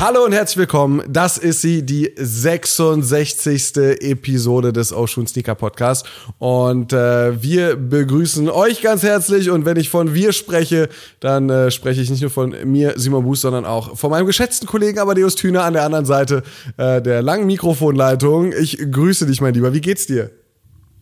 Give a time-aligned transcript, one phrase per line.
[0.00, 1.02] Hallo und herzlich willkommen.
[1.08, 3.76] Das ist sie, die 66.
[4.00, 6.06] Episode des Ocean Sneaker Podcast.
[6.38, 9.50] Und äh, wir begrüßen euch ganz herzlich.
[9.50, 10.88] Und wenn ich von wir spreche,
[11.18, 14.68] dann äh, spreche ich nicht nur von mir, Simon Buß, sondern auch von meinem geschätzten
[14.68, 16.44] Kollegen Amadeus Thüner an der anderen Seite
[16.76, 18.52] äh, der langen Mikrofonleitung.
[18.52, 19.74] Ich grüße dich, mein Lieber.
[19.74, 20.30] Wie geht's dir?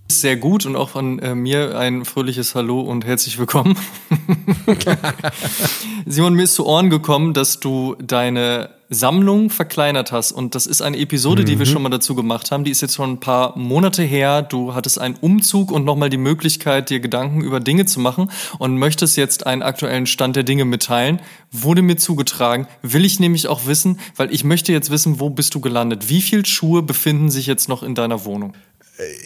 [0.09, 3.77] Sehr gut und auch von äh, mir ein fröhliches Hallo und herzlich willkommen.
[6.07, 10.33] Simon, mir ist zu Ohren gekommen, dass du deine Sammlung verkleinert hast.
[10.33, 11.47] Und das ist eine Episode, mhm.
[11.47, 11.71] die wir mhm.
[11.71, 12.65] schon mal dazu gemacht haben.
[12.65, 14.43] Die ist jetzt schon ein paar Monate her.
[14.43, 18.79] Du hattest einen Umzug und nochmal die Möglichkeit, dir Gedanken über Dinge zu machen und
[18.79, 21.21] möchtest jetzt einen aktuellen Stand der Dinge mitteilen.
[21.51, 22.67] Wurde mir zugetragen.
[22.83, 26.09] Will ich nämlich auch wissen, weil ich möchte jetzt wissen, wo bist du gelandet?
[26.09, 28.55] Wie viele Schuhe befinden sich jetzt noch in deiner Wohnung?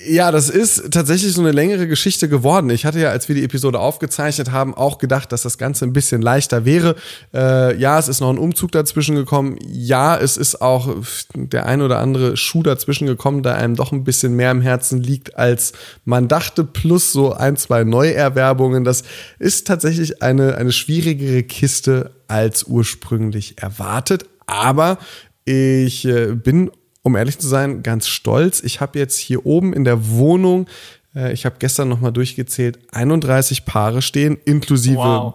[0.04, 2.70] Ja, das ist tatsächlich so eine längere Geschichte geworden.
[2.70, 5.92] Ich hatte ja, als wir die Episode aufgezeichnet haben, auch gedacht, dass das Ganze ein
[5.92, 6.96] bisschen leichter wäre.
[7.32, 9.58] Äh, ja, es ist noch ein Umzug dazwischen gekommen.
[9.64, 10.96] Ja, es ist auch
[11.34, 15.00] der ein oder andere Schuh dazwischen gekommen, der einem doch ein bisschen mehr im Herzen
[15.00, 15.72] liegt, als
[16.04, 18.82] man dachte, plus so ein, zwei Neuerwerbungen.
[18.82, 19.04] Das
[19.38, 24.24] ist tatsächlich eine, eine schwierigere Kiste als ursprünglich erwartet.
[24.46, 24.98] Aber
[25.44, 28.62] ich äh, bin um ehrlich zu sein, ganz stolz.
[28.62, 30.66] Ich habe jetzt hier oben in der Wohnung,
[31.14, 35.34] äh, ich habe gestern nochmal durchgezählt, 31 Paare stehen, inklusive, wow.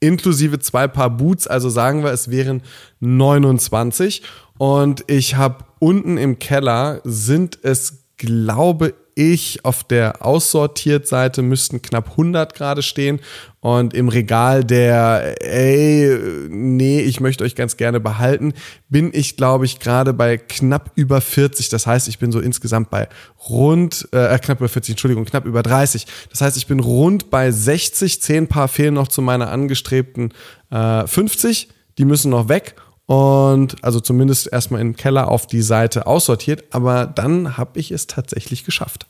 [0.00, 1.46] inklusive zwei Paar Boots.
[1.46, 2.62] Also sagen wir, es wären
[3.00, 4.22] 29.
[4.58, 12.10] Und ich habe unten im Keller sind es, glaube ich, auf der Aussortiert-Seite müssten knapp
[12.10, 13.18] 100 gerade stehen
[13.60, 16.16] und im Regal der, ey,
[16.48, 18.54] nee, ich möchte euch ganz gerne behalten,
[18.88, 21.68] bin ich, glaube ich, gerade bei knapp über 40.
[21.68, 23.08] Das heißt, ich bin so insgesamt bei
[23.48, 26.06] rund, äh, knapp über 40, Entschuldigung, knapp über 30.
[26.30, 28.22] Das heißt, ich bin rund bei 60.
[28.22, 30.32] Zehn Paar fehlen noch zu meiner angestrebten
[30.70, 31.68] äh, 50.
[31.98, 32.76] Die müssen noch weg
[33.08, 38.06] und also zumindest erstmal im Keller auf die Seite aussortiert, aber dann habe ich es
[38.06, 39.06] tatsächlich geschafft.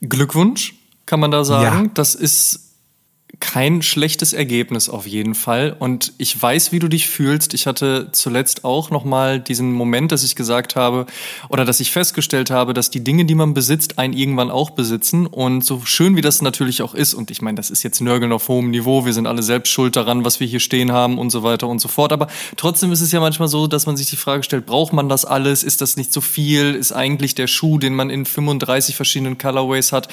[0.00, 0.76] Glückwunsch,
[1.06, 1.86] kann man da sagen.
[1.86, 1.90] Ja.
[1.94, 2.71] Das ist
[3.40, 5.74] kein schlechtes Ergebnis auf jeden Fall.
[5.78, 7.54] Und ich weiß, wie du dich fühlst.
[7.54, 11.06] Ich hatte zuletzt auch nochmal diesen Moment, dass ich gesagt habe
[11.48, 15.26] oder dass ich festgestellt habe, dass die Dinge, die man besitzt, einen irgendwann auch besitzen.
[15.26, 18.32] Und so schön wie das natürlich auch ist, und ich meine, das ist jetzt Nörgeln
[18.32, 21.30] auf hohem Niveau, wir sind alle selbst schuld daran, was wir hier stehen haben und
[21.30, 22.12] so weiter und so fort.
[22.12, 25.08] Aber trotzdem ist es ja manchmal so, dass man sich die Frage stellt, braucht man
[25.08, 25.64] das alles?
[25.64, 26.74] Ist das nicht zu viel?
[26.74, 30.08] Ist eigentlich der Schuh, den man in 35 verschiedenen Colorways hat,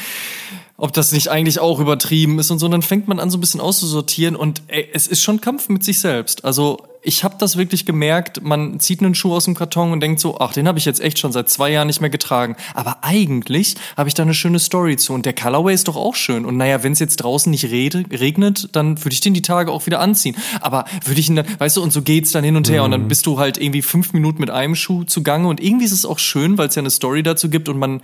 [0.79, 2.65] ob das nicht eigentlich auch übertrieben ist und so.
[2.65, 5.69] Und dann fängt man an, so ein bisschen auszusortieren und ey, es ist schon Kampf
[5.69, 6.45] mit sich selbst.
[6.45, 10.19] Also ich habe das wirklich gemerkt, man zieht einen Schuh aus dem Karton und denkt
[10.19, 12.57] so, ach, den habe ich jetzt echt schon seit zwei Jahren nicht mehr getragen.
[12.73, 16.15] Aber eigentlich habe ich da eine schöne Story zu und der Colorway ist doch auch
[16.15, 16.45] schön.
[16.45, 19.85] Und naja, wenn es jetzt draußen nicht regnet, dann würde ich den die Tage auch
[19.85, 20.35] wieder anziehen.
[20.59, 22.85] Aber würde ich ihn dann, weißt du, und so geht's dann hin und her mhm.
[22.85, 23.07] und dann mhm.
[23.07, 26.19] bist du halt irgendwie fünf Minuten mit einem Schuh zugange und irgendwie ist es auch
[26.19, 28.01] schön, weil es ja eine Story dazu gibt und man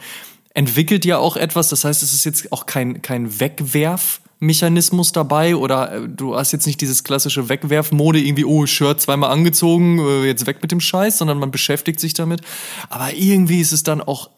[0.55, 1.69] entwickelt ja auch etwas.
[1.69, 6.65] Das heißt, es ist jetzt auch kein, kein Wegwerfmechanismus dabei oder äh, du hast jetzt
[6.65, 11.19] nicht dieses klassische Wegwerfmode, irgendwie, oh, Shirt zweimal angezogen, äh, jetzt weg mit dem Scheiß,
[11.19, 12.41] sondern man beschäftigt sich damit.
[12.89, 14.31] Aber irgendwie ist es dann auch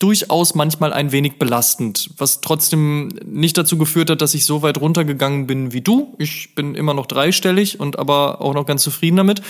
[0.00, 4.80] durchaus manchmal ein wenig belastend, was trotzdem nicht dazu geführt hat, dass ich so weit
[4.80, 6.16] runtergegangen bin wie du.
[6.18, 9.42] Ich bin immer noch dreistellig und aber auch noch ganz zufrieden damit.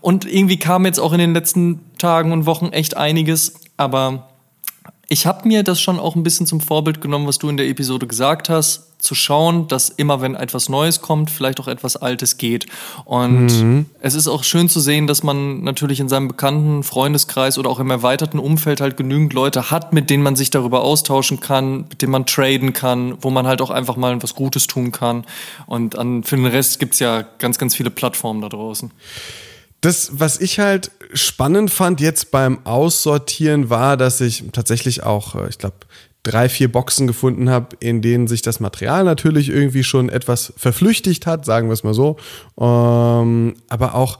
[0.00, 4.31] Und irgendwie kam jetzt auch in den letzten Tagen und Wochen echt einiges, aber
[5.12, 7.68] ich habe mir das schon auch ein bisschen zum Vorbild genommen, was du in der
[7.68, 12.38] Episode gesagt hast, zu schauen, dass immer wenn etwas Neues kommt, vielleicht auch etwas Altes
[12.38, 12.64] geht.
[13.04, 13.86] Und mhm.
[14.00, 17.78] es ist auch schön zu sehen, dass man natürlich in seinem bekannten Freundeskreis oder auch
[17.78, 22.00] im erweiterten Umfeld halt genügend Leute hat, mit denen man sich darüber austauschen kann, mit
[22.00, 25.24] denen man traden kann, wo man halt auch einfach mal was Gutes tun kann.
[25.66, 28.90] Und an, für den Rest gibt's ja ganz, ganz viele Plattformen da draußen.
[29.82, 35.48] Das, was ich halt spannend fand jetzt beim Aussortieren, war, dass ich tatsächlich auch, äh,
[35.48, 35.76] ich glaube,
[36.22, 41.26] drei, vier Boxen gefunden habe, in denen sich das Material natürlich irgendwie schon etwas verflüchtigt
[41.26, 42.16] hat, sagen wir es mal so.
[42.58, 44.18] Ähm, aber auch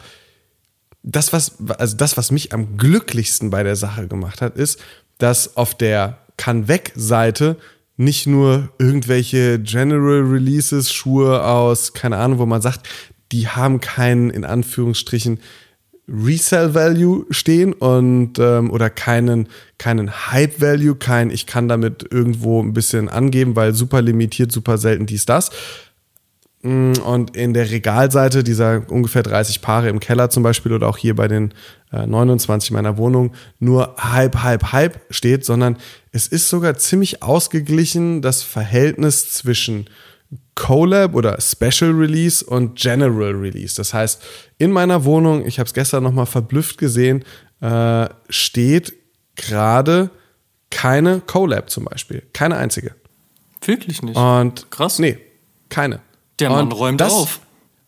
[1.05, 4.81] das, was, also das, was mich am glücklichsten bei der Sache gemacht hat, ist,
[5.19, 7.57] dass auf der Kann-Weg-Seite
[7.97, 12.89] nicht nur irgendwelche General Releases, Schuhe aus, keine Ahnung, wo man sagt,
[13.33, 15.41] die haben keinen, in Anführungsstrichen,
[16.09, 19.49] Resell Value stehen und ähm, oder keinen
[19.79, 24.79] keinen Hype Value, kein ich kann damit irgendwo ein bisschen angeben, weil super limitiert, super
[24.79, 25.51] selten dies das.
[26.63, 30.99] Mm, und in der Regalseite dieser ungefähr 30 Paare im Keller zum Beispiel oder auch
[30.99, 31.55] hier bei den
[31.93, 35.77] äh, 29 meiner Wohnung nur Hype, Hype, Hype steht, sondern
[36.11, 39.87] es ist sogar ziemlich ausgeglichen das Verhältnis zwischen
[40.55, 43.75] Collab oder Special Release und General Release.
[43.77, 44.23] Das heißt,
[44.59, 47.25] in meiner Wohnung, ich habe es gestern nochmal verblüfft gesehen,
[47.61, 48.95] äh, steht
[49.37, 50.11] gerade
[50.71, 52.23] keine Collab zum Beispiel.
[52.33, 52.95] Keine einzige.
[53.65, 54.17] Wirklich nicht.
[54.17, 54.99] Und krass.
[54.99, 55.19] Nee,
[55.69, 56.01] keine.
[56.39, 57.41] Der Mann und räumt das, auf.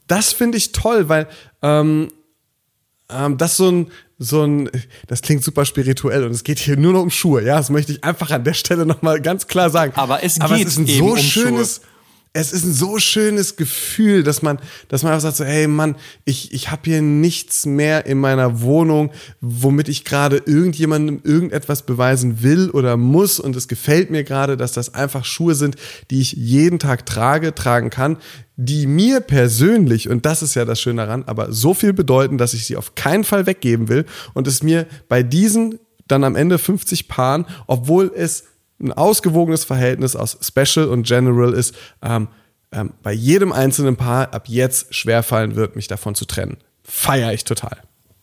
[0.07, 1.27] Das finde ich toll, weil
[1.63, 2.11] ähm,
[3.11, 4.71] ähm, das so ein, so ein,
[5.09, 7.93] das klingt super spirituell und es geht hier nur noch um Schuhe, ja, das möchte
[7.93, 9.93] ich einfach an der Stelle nochmal ganz klar sagen.
[9.97, 11.94] Aber es geht Aber es ist ein so um schönes, Schuhe
[12.37, 14.59] es ist ein so schönes Gefühl, dass man,
[14.89, 15.95] dass man einfach sagt so, hey Mann,
[16.25, 22.43] ich, ich habe hier nichts mehr in meiner Wohnung, womit ich gerade irgendjemandem irgendetwas beweisen
[22.43, 23.39] will oder muss.
[23.39, 25.77] Und es gefällt mir gerade, dass das einfach Schuhe sind,
[26.11, 28.17] die ich jeden Tag trage, tragen kann,
[28.57, 32.53] die mir persönlich, und das ist ja das Schöne daran, aber so viel bedeuten, dass
[32.53, 34.07] ich sie auf keinen Fall weggeben will.
[34.33, 35.79] Und es mir bei diesen
[36.09, 38.45] dann am Ende 50 Paaren, obwohl es
[38.81, 42.29] ein ausgewogenes Verhältnis aus Special und General ist, ähm,
[42.73, 46.57] ähm, bei jedem einzelnen Paar ab jetzt schwerfallen wird, mich davon zu trennen.
[46.83, 47.79] Feier ich total.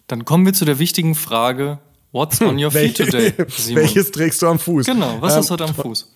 [0.08, 1.80] Dann kommen wir zu der wichtigen Frage:
[2.12, 3.34] What's on your feet today?
[3.48, 3.84] Simon?
[3.84, 4.86] Welches trägst du am Fuß?
[4.86, 6.14] Genau, was ähm, du heute am Fuß?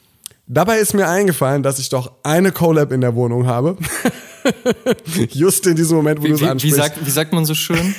[0.47, 3.77] Dabei ist mir eingefallen, dass ich doch eine Collab in der Wohnung habe.
[5.31, 6.77] Just in diesem Moment, wo du es ansprichst.
[6.77, 7.95] Wie sagt, wie sagt man so schön?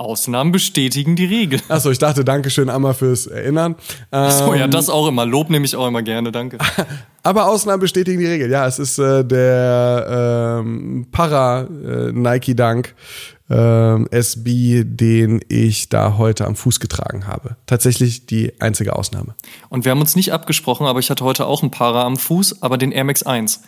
[0.00, 1.60] Ausnahmen bestätigen die Regel.
[1.68, 3.76] Achso, ich dachte, Dankeschön einmal fürs Erinnern.
[4.10, 5.26] Achso, ja, ähm, das auch immer.
[5.26, 6.58] Lob nehme ich auch immer gerne, danke.
[7.22, 8.50] Aber Ausnahmen bestätigen die Regel.
[8.50, 12.94] Ja, es ist äh, der ähm, Para äh, Nike Dunk
[13.50, 17.56] ähm, SB, den ich da heute am Fuß getragen habe.
[17.66, 19.34] Tatsächlich die einzige Ausnahme.
[19.68, 22.62] Und wir haben uns nicht abgesprochen, aber ich hatte heute auch ein Para am Fuß,
[22.62, 23.62] aber den Air Max 1.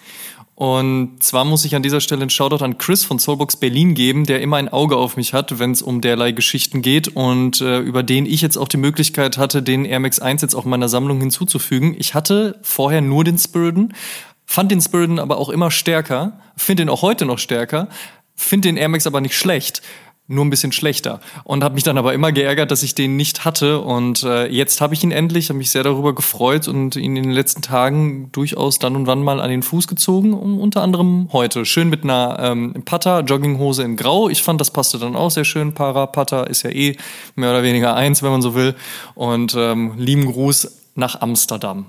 [0.54, 4.26] Und zwar muss ich an dieser Stelle einen Shoutout an Chris von Soulbox Berlin geben,
[4.26, 7.78] der immer ein Auge auf mich hat, wenn es um derlei Geschichten geht und äh,
[7.78, 10.88] über den ich jetzt auch die Möglichkeit hatte, den Air Max 1 jetzt auch meiner
[10.88, 11.96] Sammlung hinzuzufügen.
[11.98, 13.94] Ich hatte vorher nur den Spurden,
[14.44, 17.88] fand den Spurden aber auch immer stärker, finde den auch heute noch stärker,
[18.36, 19.82] finde den Air Max aber nicht schlecht
[20.28, 21.20] nur ein bisschen schlechter.
[21.44, 23.80] Und habe mich dann aber immer geärgert, dass ich den nicht hatte.
[23.80, 27.24] Und äh, jetzt habe ich ihn endlich, habe mich sehr darüber gefreut und ihn in
[27.24, 30.32] den letzten Tagen durchaus dann und wann mal an den Fuß gezogen.
[30.32, 31.64] Und unter anderem heute.
[31.64, 34.28] Schön mit einer ähm, Putter, Jogginghose in Grau.
[34.28, 35.74] Ich fand, das passte dann auch sehr schön.
[35.74, 36.96] Para, Putter ist ja eh
[37.34, 38.74] mehr oder weniger eins, wenn man so will.
[39.14, 41.86] Und ähm, lieben Gruß nach Amsterdam.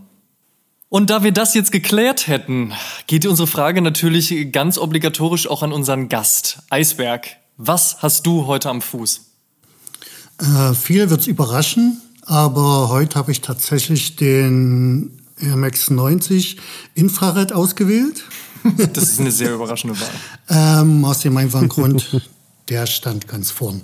[0.89, 2.73] Und da wir das jetzt geklärt hätten,
[3.07, 7.42] geht unsere Frage natürlich ganz obligatorisch auch an unseren Gast, Eisberg.
[7.57, 9.21] Was hast du heute am Fuß?
[10.39, 16.57] Äh, viel wird es überraschen, aber heute habe ich tatsächlich den Air Max 90
[16.95, 18.23] Infrared ausgewählt.
[18.93, 20.81] Das ist eine sehr überraschende Wahl.
[20.81, 22.21] ähm, aus dem einfachen Grund,
[22.69, 23.81] der stand ganz vorn.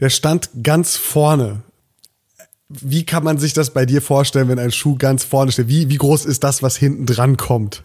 [0.00, 1.62] Der stand ganz vorne.
[2.68, 5.68] Wie kann man sich das bei dir vorstellen, wenn ein Schuh ganz vorne steht?
[5.68, 7.82] Wie, wie groß ist das, was hinten dran kommt?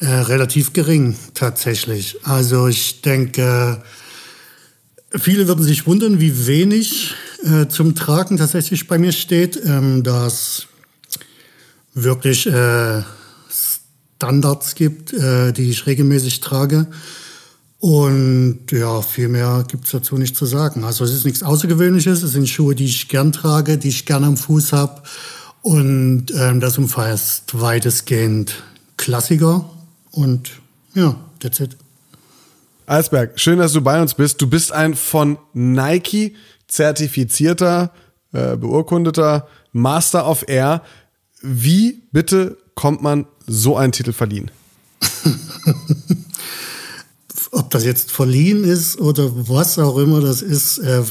[0.00, 2.16] Äh, relativ gering tatsächlich.
[2.24, 3.82] Also ich denke,
[5.14, 7.12] viele würden sich wundern, wie wenig
[7.44, 9.60] äh, zum Tragen tatsächlich bei mir steht.
[9.62, 10.68] Ähm, dass
[11.92, 13.02] wirklich äh,
[14.16, 16.86] Standards gibt, äh, die ich regelmäßig trage.
[17.78, 20.82] Und ja, viel mehr gibt's dazu nicht zu sagen.
[20.82, 22.22] Also es ist nichts Außergewöhnliches.
[22.22, 25.02] Es sind Schuhe, die ich gern trage, die ich gern am Fuß habe.
[25.60, 28.62] Und ähm, das umfasst weitestgehend
[28.96, 29.68] Klassiker
[30.12, 30.50] und
[30.94, 31.76] ja, that's it.
[32.86, 34.42] Eisberg, schön, dass du bei uns bist.
[34.42, 36.34] Du bist ein von Nike
[36.66, 37.92] zertifizierter,
[38.32, 40.82] äh, beurkundeter Master of Air.
[41.40, 44.50] Wie bitte kommt man so einen Titel verliehen?
[47.52, 51.02] Ob das jetzt verliehen ist oder was auch immer das ist, äh,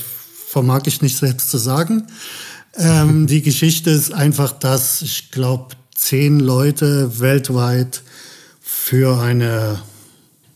[0.47, 2.07] vermag ich nicht selbst zu sagen.
[2.75, 8.03] Ähm, die Geschichte ist einfach, dass ich glaube, zehn Leute weltweit
[8.89, 9.79] für eine,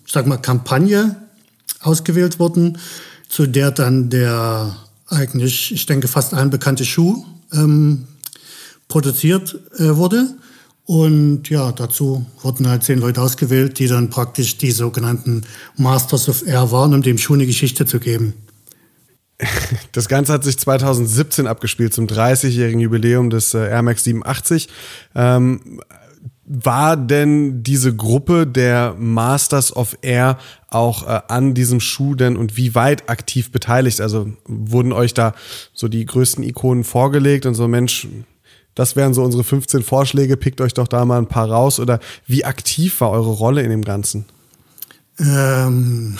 [0.07, 1.15] sag mal, Kampagne
[1.81, 2.79] ausgewählt wurden,
[3.29, 4.75] zu der dann der
[5.07, 8.07] eigentlich, ich denke, fast allen bekannte Schuh ähm,
[8.87, 10.33] produziert äh, wurde.
[10.85, 15.43] Und ja, dazu wurden halt zehn Leute ausgewählt, die dann praktisch die sogenannten
[15.77, 18.33] Masters of Air waren, um dem Schuh eine Geschichte zu geben.
[19.91, 24.69] Das Ganze hat sich 2017 abgespielt, zum 30-jährigen Jubiläum des äh, Air Max 87.
[25.13, 25.81] Ähm,
[26.45, 30.37] war denn diese Gruppe der Masters of Air
[30.69, 34.01] auch äh, an diesem Schuh denn und wie weit aktiv beteiligt?
[34.01, 35.33] Also wurden euch da
[35.73, 38.07] so die größten Ikonen vorgelegt und so Mensch,
[38.75, 41.99] das wären so unsere 15 Vorschläge, pickt euch doch da mal ein paar raus oder
[42.27, 44.25] wie aktiv war eure Rolle in dem Ganzen?
[45.19, 46.17] Ähm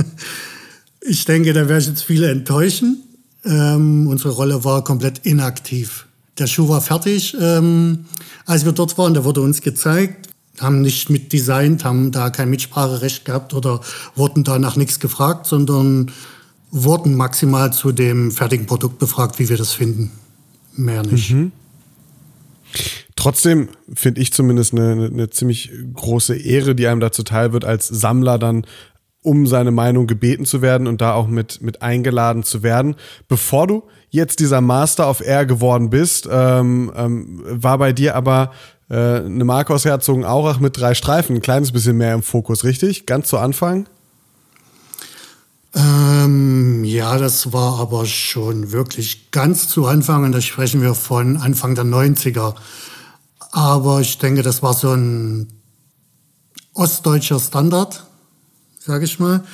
[1.00, 3.02] ich denke, da werde ich jetzt viele enttäuschen.
[3.44, 6.05] Ähm, unsere Rolle war komplett inaktiv.
[6.38, 8.06] Der Schuh war fertig, ähm,
[8.44, 9.14] als wir dort waren.
[9.14, 10.28] Der wurde uns gezeigt,
[10.60, 13.80] haben nicht mit designt, haben da kein Mitspracherecht gehabt oder
[14.14, 16.12] wurden danach nichts gefragt, sondern
[16.70, 20.12] wurden maximal zu dem fertigen Produkt befragt, wie wir das finden.
[20.74, 21.30] Mehr nicht.
[21.30, 21.52] Mhm.
[23.14, 27.88] Trotzdem finde ich zumindest eine, eine ziemlich große Ehre, die einem dazu teil wird, als
[27.88, 28.66] Sammler dann
[29.22, 32.94] um seine Meinung gebeten zu werden und da auch mit, mit eingeladen zu werden.
[33.26, 38.52] Bevor du jetzt dieser Master of Air geworden bist, ähm, ähm, war bei dir aber
[38.88, 43.06] äh, eine Marke aus Herzogenaurach mit drei Streifen, ein kleines bisschen mehr im Fokus, richtig?
[43.06, 43.88] Ganz zu Anfang?
[45.74, 51.36] Ähm, ja, das war aber schon wirklich ganz zu Anfang und da sprechen wir von
[51.36, 52.54] Anfang der 90er.
[53.50, 55.48] Aber ich denke, das war so ein
[56.72, 58.06] ostdeutscher Standard,
[58.78, 59.44] sage ich mal.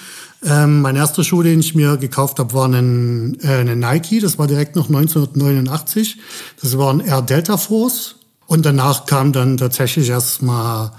[0.44, 4.20] Ähm, mein erster Schuh, den ich mir gekauft habe, war ein, äh, eine Nike.
[4.20, 6.18] Das war direkt noch 1989.
[6.60, 8.16] Das war ein Air Delta Force.
[8.46, 10.92] Und danach kam dann tatsächlich erstmal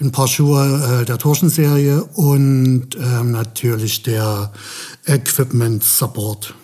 [0.00, 4.52] ein paar Schuhe äh, der Torschen-Serie und ähm, natürlich der
[5.06, 6.54] Equipment Support.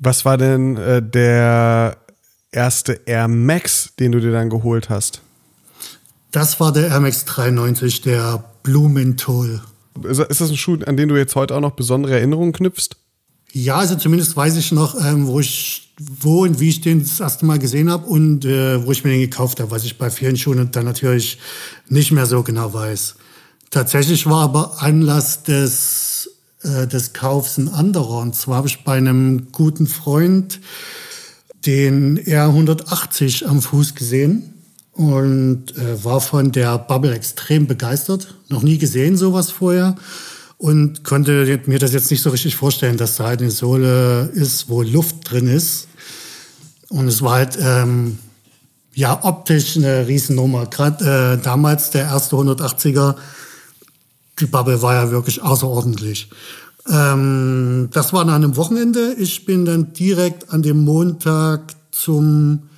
[0.00, 1.96] Was war denn äh, der
[2.52, 5.20] erste Air Max, den du dir dann geholt hast?
[6.30, 9.60] Das war der Air Max 93, der Blumenthal.
[10.02, 12.96] Ist das ein Schuh, an den du jetzt heute auch noch besondere Erinnerungen knüpfst?
[13.52, 17.20] Ja, also zumindest weiß ich noch, ähm, wo ich, wo und wie ich den das
[17.20, 20.10] erste Mal gesehen habe und äh, wo ich mir den gekauft habe, was ich bei
[20.10, 21.38] vielen Schuhen dann natürlich
[21.88, 23.14] nicht mehr so genau weiß.
[23.70, 26.30] Tatsächlich war aber Anlass des,
[26.62, 28.18] äh, des Kaufs ein anderer.
[28.18, 30.60] Und zwar habe ich bei einem guten Freund
[31.64, 34.53] den R180 am Fuß gesehen
[34.94, 38.34] und äh, war von der Bubble extrem begeistert.
[38.48, 39.96] Noch nie gesehen sowas vorher
[40.58, 44.68] und konnte mir das jetzt nicht so richtig vorstellen, dass da halt eine Sohle ist,
[44.68, 45.88] wo Luft drin ist.
[46.88, 48.18] Und es war halt ähm,
[48.94, 50.66] ja optisch eine Riesennummer.
[50.66, 53.16] Gerade äh, damals der erste 180er,
[54.38, 56.30] die Bubble war ja wirklich außerordentlich.
[56.88, 59.14] Ähm, das war an einem Wochenende.
[59.18, 62.70] Ich bin dann direkt an dem Montag zum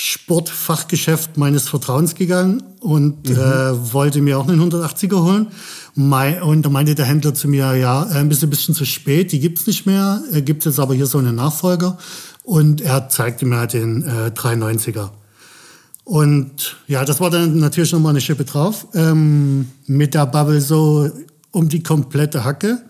[0.00, 3.34] Sportfachgeschäft meines Vertrauens gegangen und mhm.
[3.34, 5.48] äh, wollte mir auch einen 180er holen.
[5.96, 9.40] Und da meinte der Händler zu mir, ja, äh, ein bisschen, bisschen zu spät, die
[9.40, 11.98] gibt's nicht mehr, äh, gibt jetzt aber hier so einen Nachfolger.
[12.44, 15.10] Und er zeigte mir halt den äh, 390er.
[16.04, 18.86] Und ja, das war dann natürlich nochmal eine Schippe drauf.
[18.94, 21.10] Ähm, mit der Bubble so
[21.50, 22.80] um die komplette Hacke.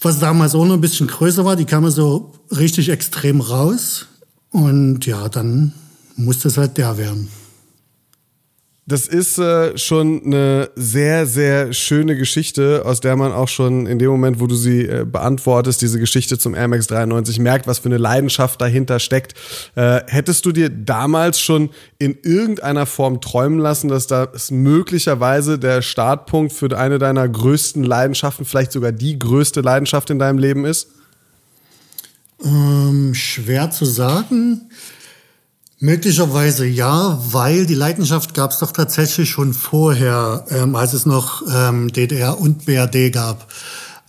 [0.00, 4.06] Was damals auch noch ein bisschen größer war, die kam so richtig extrem raus.
[4.50, 5.72] Und ja, dann
[6.16, 7.28] musste es halt der werden.
[8.90, 14.00] Das ist äh, schon eine sehr, sehr schöne Geschichte, aus der man auch schon in
[14.00, 17.78] dem Moment, wo du sie äh, beantwortest, diese Geschichte zum Air Max 93 merkt, was
[17.78, 19.34] für eine Leidenschaft dahinter steckt.
[19.76, 25.82] Äh, hättest du dir damals schon in irgendeiner Form träumen lassen, dass das möglicherweise der
[25.82, 30.88] Startpunkt für eine deiner größten Leidenschaften, vielleicht sogar die größte Leidenschaft in deinem Leben ist?
[32.42, 34.70] Ähm, schwer zu sagen.
[35.78, 41.42] Möglicherweise ja, weil die Leidenschaft gab es doch tatsächlich schon vorher, ähm, als es noch
[41.50, 43.50] ähm, DDR und BRD gab.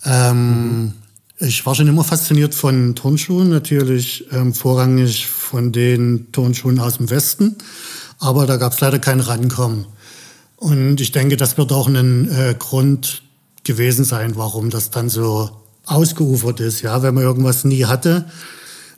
[0.06, 0.94] Ähm.
[1.44, 7.10] Ich war schon immer fasziniert von Turnschuhen, natürlich ähm, vorrangig von den Turnschuhen aus dem
[7.10, 7.56] Westen,
[8.20, 9.88] aber da gab es leider kein Rankommen.
[10.58, 13.24] Und ich denke, das wird auch ein äh, Grund
[13.64, 15.50] gewesen sein, warum das dann so
[15.86, 18.26] ausgeufert ist, ja, wenn man irgendwas nie hatte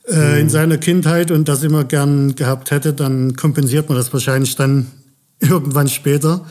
[0.08, 0.38] äh, mhm.
[0.38, 4.88] in seiner Kindheit und das immer gern gehabt hätte, dann kompensiert man das wahrscheinlich dann
[5.40, 6.46] irgendwann später.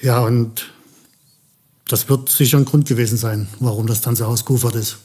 [0.00, 0.70] Ja, und
[1.88, 4.98] das wird sicher ein Grund gewesen sein, warum das dann so ausgeufert ist.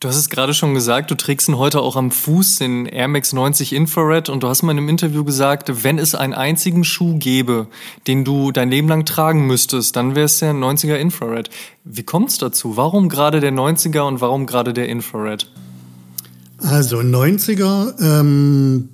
[0.00, 3.08] Du hast es gerade schon gesagt, du trägst ihn heute auch am Fuß, den Air
[3.08, 4.28] Max 90 Infrared.
[4.28, 7.66] Und du hast mal in einem Interview gesagt, wenn es einen einzigen Schuh gäbe,
[8.06, 11.50] den du dein Leben lang tragen müsstest, dann wäre es der 90er Infrared.
[11.82, 12.76] Wie kommt es dazu?
[12.76, 15.50] Warum gerade der 90er und warum gerade der Infrared?
[16.58, 18.90] Also 90er ähm,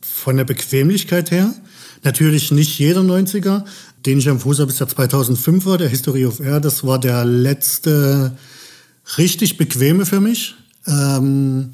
[0.00, 1.52] von der Bequemlichkeit her.
[2.02, 3.64] Natürlich nicht jeder 90er.
[4.06, 6.60] Den ich am Fuß habe, ist der 2005er, der History of Air.
[6.60, 8.38] Das war der letzte
[9.18, 10.54] richtig bequeme für mich.
[10.86, 11.72] Ähm,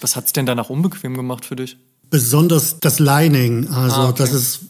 [0.00, 1.76] Was hat es denn danach unbequem gemacht für dich?
[2.14, 3.66] besonders das Lining.
[3.66, 4.22] Also ah, okay.
[4.22, 4.60] das ist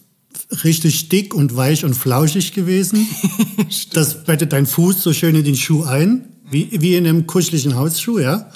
[0.63, 3.07] richtig dick und weich und flauschig gewesen.
[3.93, 7.75] das bettet dein Fuß so schön in den Schuh ein, wie, wie in einem kuscheligen
[7.75, 8.49] Hausschuh, ja.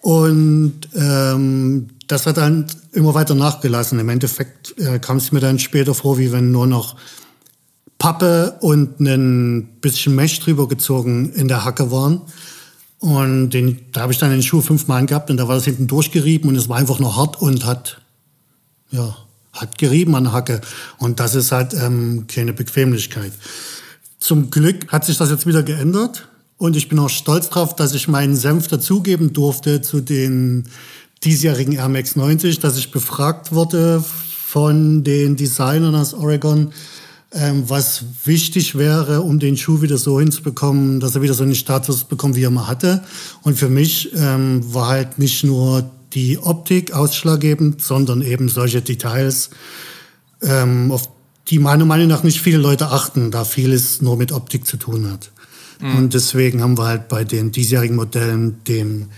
[0.00, 3.98] Und ähm, das hat dann immer weiter nachgelassen.
[3.98, 6.94] Im Endeffekt äh, kam es mir dann später vor, wie wenn nur noch
[7.98, 12.20] Pappe und ein bisschen Mesh drüber gezogen in der Hacke waren.
[13.04, 15.86] Und den, da habe ich dann den Schuh fünfmal angehabt und da war das hinten
[15.86, 18.00] durchgerieben und es war einfach noch hart und hat,
[18.90, 19.14] ja,
[19.52, 20.62] hat gerieben an der Hacke.
[20.96, 23.32] Und das ist halt ähm, keine Bequemlichkeit.
[24.20, 26.28] Zum Glück hat sich das jetzt wieder geändert.
[26.56, 30.64] Und ich bin auch stolz drauf, dass ich meinen Senf dazugeben durfte zu den
[31.24, 36.72] diesjährigen Air Max 90, dass ich befragt wurde von den Designern aus Oregon,
[37.34, 41.54] ähm, was wichtig wäre, um den Schuh wieder so hinzubekommen, dass er wieder so einen
[41.54, 43.02] Status bekommt, wie er mal hatte.
[43.42, 49.50] Und für mich ähm, war halt nicht nur die Optik ausschlaggebend, sondern eben solche Details,
[50.42, 51.08] ähm, auf
[51.48, 55.10] die meiner Meinung nach nicht viele Leute achten, da vieles nur mit Optik zu tun
[55.10, 55.30] hat.
[55.80, 55.96] Mhm.
[55.96, 59.08] Und deswegen haben wir halt bei den diesjährigen Modellen, dem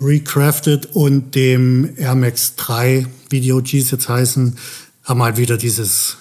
[0.00, 4.56] Recrafted und dem Air Max 3, wie die OGs jetzt heißen,
[5.02, 6.18] haben halt wieder dieses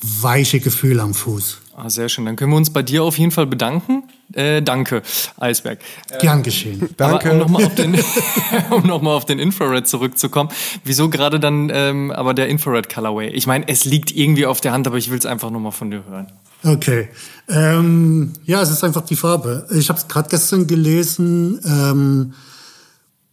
[0.00, 1.58] weiche Gefühl am Fuß.
[1.74, 2.24] Ah, sehr schön.
[2.24, 4.02] Dann können wir uns bei dir auf jeden Fall bedanken.
[4.32, 5.02] Äh, danke,
[5.38, 5.78] Eisberg.
[6.20, 6.88] Gern geschehen.
[6.96, 7.30] danke.
[7.30, 7.94] um nochmal auf, den,
[8.70, 10.50] um noch auf den Infrared zurückzukommen.
[10.84, 13.28] Wieso gerade dann ähm, aber der Infrared Colorway?
[13.28, 15.92] Ich meine, es liegt irgendwie auf der Hand, aber ich will es einfach nochmal von
[15.92, 16.26] dir hören.
[16.64, 17.10] Okay.
[17.48, 19.68] Ähm, ja, es ist einfach die Farbe.
[19.70, 22.34] Ich habe es gerade gestern gelesen ähm,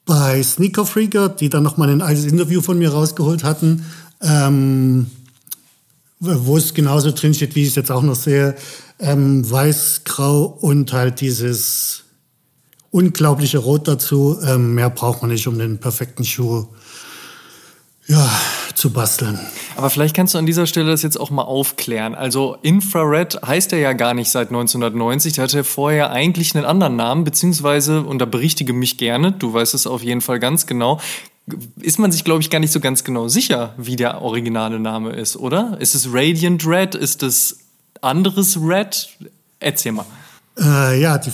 [0.06, 3.86] bei Sneaker Freaker, die dann nochmal ein altes Interview von mir rausgeholt hatten.
[4.22, 5.08] Ähm,
[6.20, 8.56] wo es genauso drin steht, wie ich es jetzt auch noch sehe,
[9.00, 12.04] ähm, weiß, grau und halt dieses
[12.92, 14.38] unglaubliche Rot dazu.
[14.46, 16.68] Ähm, mehr braucht man nicht, um den perfekten Schuh
[18.08, 18.30] ja,
[18.76, 19.40] zu basteln.
[19.76, 22.14] Aber vielleicht kannst du an dieser Stelle das jetzt auch mal aufklären.
[22.14, 25.34] Also Infrared heißt er ja gar nicht seit 1990.
[25.34, 29.74] Der hatte vorher eigentlich einen anderen Namen, beziehungsweise, und da berichtige mich gerne, du weißt
[29.74, 31.00] es auf jeden Fall ganz genau,
[31.82, 35.12] ist man sich, glaube ich, gar nicht so ganz genau sicher, wie der originale Name
[35.12, 35.78] ist, oder?
[35.80, 36.96] Ist es Radiant Red?
[36.96, 37.58] Ist es
[38.02, 39.10] anderes Red?
[39.60, 40.06] Erzähl mal.
[40.58, 41.32] Äh, ja, die,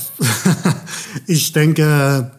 [1.27, 2.31] ich denke,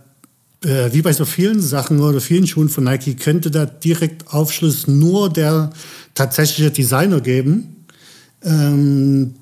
[0.65, 4.87] äh, wie bei so vielen Sachen oder vielen Schuhen von Nike, könnte da direkt Aufschluss
[4.87, 5.71] nur der
[6.15, 7.87] tatsächliche Designer geben.
[8.45, 9.35] Ähm,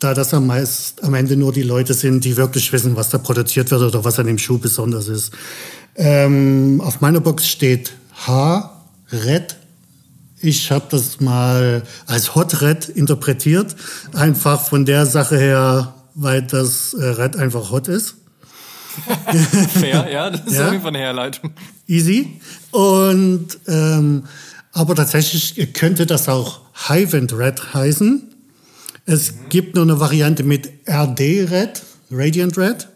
[0.00, 3.18] da das am, meist, am Ende nur die Leute sind, die wirklich wissen, was da
[3.18, 5.32] produziert wird oder was an dem Schuh besonders ist.
[5.98, 7.92] Ähm, auf meiner Box steht
[8.26, 8.70] H,
[9.10, 9.56] Red.
[10.40, 13.74] Ich habe das mal als Hot Red interpretiert,
[14.12, 18.14] einfach von der Sache her, weil das äh, Red einfach hot ist.
[19.74, 20.70] Fair, ja, das ist ja.
[20.70, 21.50] jeden Fall eine Herleitung.
[21.88, 22.40] Easy.
[22.70, 24.24] Und ähm,
[24.72, 28.22] aber tatsächlich könnte das auch High Wind Red heißen.
[29.04, 29.48] Es mhm.
[29.48, 31.82] gibt nur eine Variante mit RD Red,
[32.12, 32.88] Radiant Red,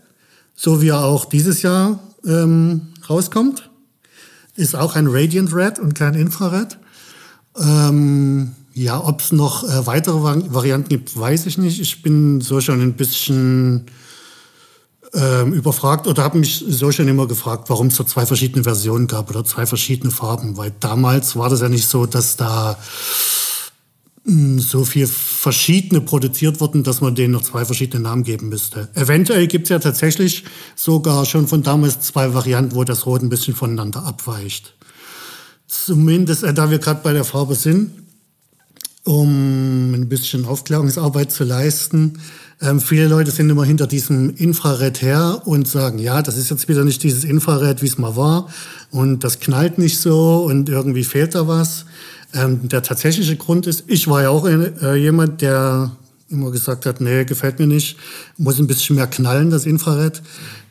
[0.55, 3.71] so wie er auch dieses Jahr ähm, rauskommt.
[4.55, 6.79] Ist auch ein Radiant Red und kein Infrared.
[7.59, 11.81] Ähm, ja, ob es noch äh, weitere Varianten gibt, weiß ich nicht.
[11.81, 13.87] Ich bin so schon ein bisschen
[15.15, 19.07] ähm, überfragt oder habe mich so schon immer gefragt, warum es so zwei verschiedene Versionen
[19.07, 20.57] gab oder zwei verschiedene Farben.
[20.57, 22.79] Weil damals war das ja nicht so, dass da
[24.25, 28.89] so viel verschiedene produziert wurden, dass man denen noch zwei verschiedene Namen geben müsste.
[28.95, 30.45] Eventuell gibt es ja tatsächlich
[30.77, 34.75] sogar schon von damals zwei Varianten, wo das Rot ein bisschen voneinander abweicht.
[35.67, 37.91] Zumindest, äh, da wir gerade bei der Farbe sind,
[39.05, 42.21] um ein bisschen Aufklärungsarbeit zu leisten.
[42.61, 46.69] Ähm, viele Leute sind immer hinter diesem Infrared her und sagen, ja, das ist jetzt
[46.69, 48.49] wieder nicht dieses Infrared, wie es mal war
[48.91, 51.87] und das knallt nicht so und irgendwie fehlt da was.
[52.35, 55.93] Ähm, der tatsächliche Grund ist, ich war ja auch äh, jemand, der
[56.31, 57.97] immer gesagt hat, nee, gefällt mir nicht,
[58.39, 60.23] muss ein bisschen mehr knallen, das Infrared.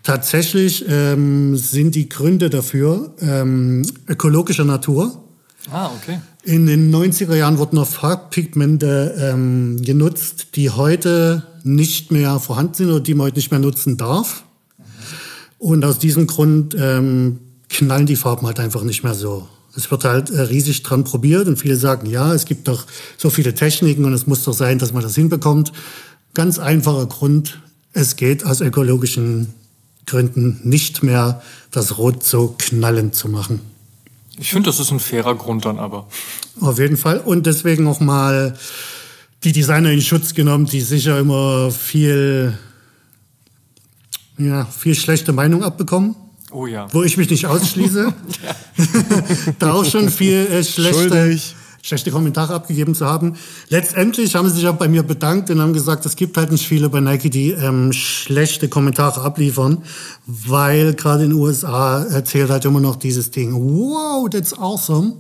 [0.03, 5.23] Tatsächlich ähm, sind die Gründe dafür ähm, ökologischer Natur.
[5.69, 6.19] Ah, okay.
[6.43, 12.89] In den 90er Jahren wurden noch Farbpigmente ähm, genutzt, die heute nicht mehr vorhanden sind
[12.89, 14.43] oder die man heute nicht mehr nutzen darf.
[15.59, 19.47] Und aus diesem Grund ähm, knallen die Farben halt einfach nicht mehr so.
[19.75, 22.85] Es wird halt äh, riesig dran probiert und viele sagen, ja, es gibt doch
[23.17, 25.71] so viele Techniken und es muss doch sein, dass man das hinbekommt.
[26.33, 27.59] Ganz einfacher Grund,
[27.93, 29.53] es geht aus ökologischen
[30.05, 33.61] Gründen nicht mehr, das Rot so knallend zu machen.
[34.37, 36.07] Ich finde, das ist ein fairer Grund dann aber.
[36.59, 37.19] Auf jeden Fall.
[37.19, 38.57] Und deswegen noch mal
[39.43, 42.57] die Designer in Schutz genommen, die sicher immer viel,
[44.37, 46.15] ja, viel schlechte Meinung abbekommen.
[46.51, 46.87] Oh ja.
[46.91, 48.13] Wo ich mich nicht ausschließe.
[49.59, 51.39] da auch schon viel äh, schlechte,
[51.81, 53.35] schlechte Kommentare abgegeben zu haben.
[53.69, 56.67] Letztendlich haben sie sich auch bei mir bedankt und haben gesagt, es gibt halt nicht
[56.67, 59.83] viele bei Nike, die ähm, schlechte Kommentare abliefern,
[60.25, 65.13] weil gerade in den USA erzählt halt immer noch dieses Ding, wow, that's awesome.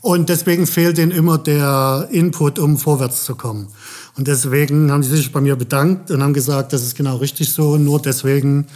[0.00, 3.68] Und deswegen fehlt ihnen immer der Input, um vorwärts zu kommen.
[4.16, 7.52] Und deswegen haben sie sich bei mir bedankt und haben gesagt, das ist genau richtig
[7.52, 7.76] so.
[7.78, 8.66] Nur deswegen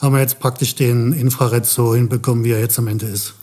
[0.00, 3.34] haben wir jetzt praktisch den Infrared so hinbekommen, wie er jetzt am Ende ist.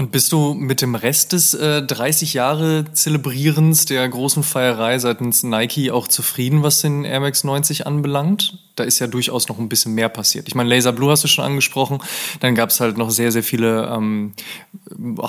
[0.00, 5.42] Und bist du mit dem Rest des äh, 30 Jahre Zelebrierens der großen Feierei seitens
[5.42, 8.56] Nike auch zufrieden, was den Air Max 90 anbelangt?
[8.76, 10.48] Da ist ja durchaus noch ein bisschen mehr passiert.
[10.48, 11.98] Ich meine, Laser Blue hast du schon angesprochen.
[12.38, 14.32] Dann gab es halt noch sehr, sehr viele ähm,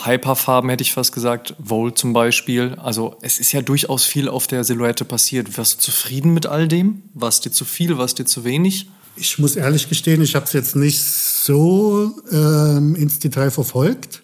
[0.05, 1.53] Hyperfarben, hätte ich fast gesagt.
[1.57, 2.75] Volt zum Beispiel.
[2.81, 5.57] Also es ist ja durchaus viel auf der Silhouette passiert.
[5.57, 7.01] Warst du zufrieden mit all dem?
[7.13, 7.97] War es dir zu viel?
[7.97, 8.87] War es dir zu wenig?
[9.21, 14.23] Ich muss ehrlich gestehen, ich habe es jetzt nicht so ähm, ins Detail verfolgt.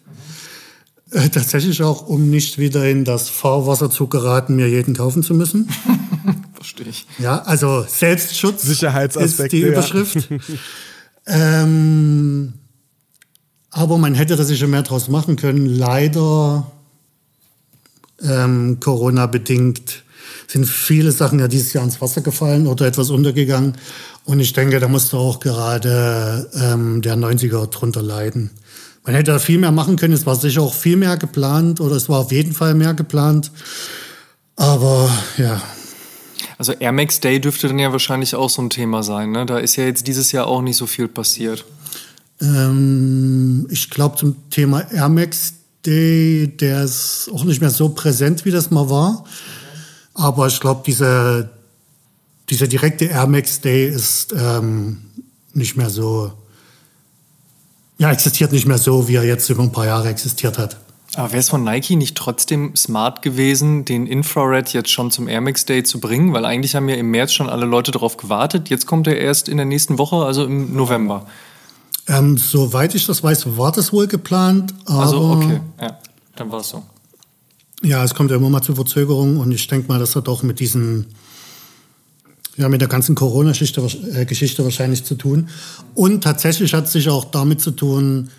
[1.12, 5.36] Äh, tatsächlich auch, um nicht wieder in das Fahrwasser zu geraten, mir jeden kaufen zu
[5.36, 5.70] müssen.
[6.56, 7.06] Verstehe ich.
[7.20, 10.30] Ja, also Selbstschutz Sicherheitsaspekte, ist die Überschrift.
[11.28, 12.54] ähm,
[13.70, 15.68] aber man hätte da sicher mehr draus machen können.
[15.68, 16.72] Leider
[18.24, 20.04] ähm, Corona-bedingt
[20.48, 23.74] sind viele Sachen ja dieses Jahr ins Wasser gefallen oder etwas untergegangen.
[24.24, 28.52] Und ich denke, da musste auch gerade ähm, der 90er drunter leiden.
[29.04, 30.14] Man hätte da viel mehr machen können.
[30.14, 33.52] Es war sicher auch viel mehr geplant oder es war auf jeden Fall mehr geplant.
[34.56, 35.62] Aber ja.
[36.58, 39.32] Also Air Max Day dürfte dann ja wahrscheinlich auch so ein Thema sein.
[39.32, 39.46] Ne?
[39.46, 41.66] Da ist ja jetzt dieses Jahr auch nicht so viel passiert.
[42.42, 45.54] Ähm, ich glaube zum Thema Air Max
[45.86, 49.24] Day, der ist auch nicht mehr so präsent, wie das mal war.
[50.18, 51.48] Aber ich glaube, dieser,
[52.50, 54.98] dieser direkte Air Max Day ist ähm,
[55.54, 56.32] nicht mehr so,
[58.00, 60.78] ja, existiert nicht mehr so, wie er jetzt über ein paar Jahre existiert hat.
[61.16, 65.42] Aber wäre es von Nike nicht trotzdem smart gewesen, den Infrared jetzt schon zum Air
[65.42, 66.34] Max Day zu bringen?
[66.34, 68.70] Weil eigentlich haben ja im März schon alle Leute darauf gewartet.
[68.70, 71.28] Jetzt kommt er erst in der nächsten Woche, also im November.
[72.08, 74.74] Ähm, soweit ich das weiß, war das wohl geplant.
[74.86, 75.98] Aber also okay, ja,
[76.36, 76.84] dann war es so.
[77.84, 80.42] Ja, es kommt ja immer mal zu Verzögerungen und ich denke mal, das hat auch
[80.42, 81.06] mit diesen,
[82.56, 85.50] ja, mit der ganzen Corona-Geschichte äh, wahrscheinlich zu tun.
[85.94, 88.30] Und tatsächlich hat es sich auch damit zu tun,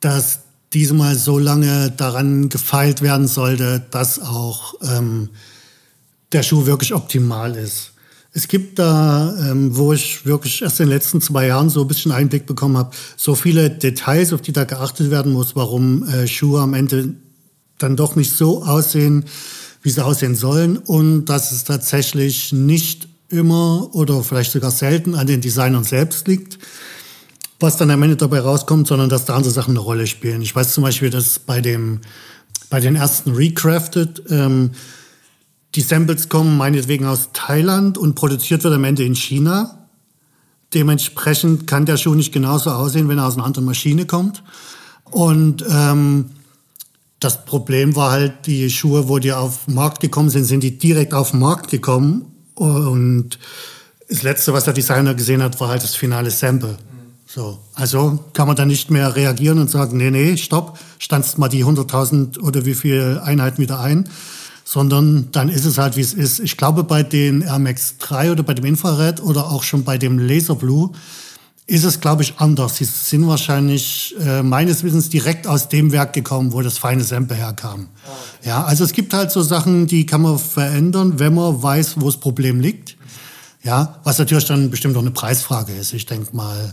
[0.00, 0.40] dass
[0.74, 5.30] diesmal so lange daran gefeilt werden sollte, dass auch ähm,
[6.32, 7.92] der Schuh wirklich optimal ist.
[8.32, 11.88] Es gibt da, ähm, wo ich wirklich erst in den letzten zwei Jahren so ein
[11.88, 16.26] bisschen Einblick bekommen habe, so viele Details, auf die da geachtet werden muss, warum äh,
[16.26, 17.14] Schuhe am Ende
[17.78, 19.24] dann doch nicht so aussehen,
[19.82, 25.26] wie sie aussehen sollen und dass es tatsächlich nicht immer oder vielleicht sogar selten an
[25.26, 26.58] den Designern selbst liegt,
[27.60, 30.42] was dann am Ende dabei rauskommt, sondern dass da andere Sachen eine Rolle spielen.
[30.42, 32.00] Ich weiß zum Beispiel, dass bei dem
[32.68, 34.72] bei den ersten Recrafted ähm,
[35.74, 39.88] die Samples kommen meinetwegen aus Thailand und produziert wird am Ende in China.
[40.74, 44.42] Dementsprechend kann der Schuh nicht genauso aussehen, wenn er aus einer anderen Maschine kommt.
[45.04, 46.30] Und ähm,
[47.20, 50.78] das Problem war halt, die Schuhe, wo die auf den Markt gekommen sind, sind die
[50.78, 52.26] direkt auf den Markt gekommen.
[52.54, 53.38] Und
[54.08, 56.76] das Letzte, was der Designer gesehen hat, war halt das finale Sample.
[57.26, 61.48] So, also kann man dann nicht mehr reagieren und sagen, nee, nee, stopp, standst mal
[61.48, 64.08] die 100.000 oder wie viele Einheiten wieder ein,
[64.64, 66.38] sondern dann ist es halt, wie es ist.
[66.38, 69.98] Ich glaube, bei den Air Max 3 oder bei dem Infrared oder auch schon bei
[69.98, 70.92] dem Laser Blue
[71.66, 72.76] ist es, glaube ich, anders.
[72.76, 77.36] Sie sind wahrscheinlich äh, meines Wissens direkt aus dem Werk gekommen, wo das feine Sample
[77.36, 77.88] herkam.
[78.06, 78.46] Oh.
[78.46, 82.06] Ja, also es gibt halt so Sachen, die kann man verändern, wenn man weiß, wo
[82.06, 82.96] das Problem liegt.
[83.64, 85.92] Ja, was natürlich dann bestimmt auch eine Preisfrage ist.
[85.92, 86.72] Ich denke mal,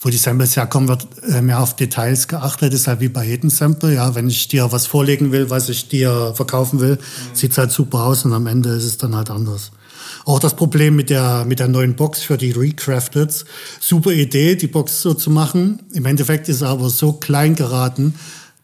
[0.00, 2.72] wo die Samples herkommen, wird äh, mehr auf Details geachtet.
[2.72, 3.94] Ist halt wie bei jedem Sample.
[3.94, 7.34] Ja, wenn ich dir was vorlegen will, was ich dir verkaufen will, mhm.
[7.34, 9.72] sieht's halt super aus und am Ende ist es dann halt anders.
[10.30, 13.44] Auch das Problem mit der, mit der neuen Box für die Recrafted.
[13.80, 15.82] Super Idee, die Box so zu machen.
[15.92, 18.14] Im Endeffekt ist er aber so klein geraten,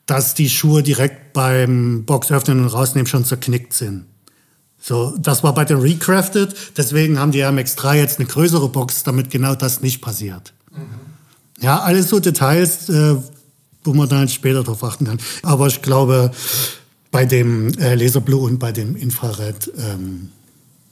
[0.06, 4.04] dass die Schuhe direkt beim Boxöffnen und Rausnehmen schon zerknickt sind.
[4.80, 6.54] So, das war bei den Recrafted.
[6.76, 10.52] Deswegen haben die Air Max 3 jetzt eine größere Box, damit genau das nicht passiert.
[10.70, 10.84] Mhm.
[11.62, 13.16] Ja, alles so Details, äh,
[13.82, 15.18] wo man dann später drauf achten kann.
[15.42, 16.30] Aber ich glaube,
[17.10, 20.30] bei dem äh, Laser Blue und bei dem Infrared, ähm,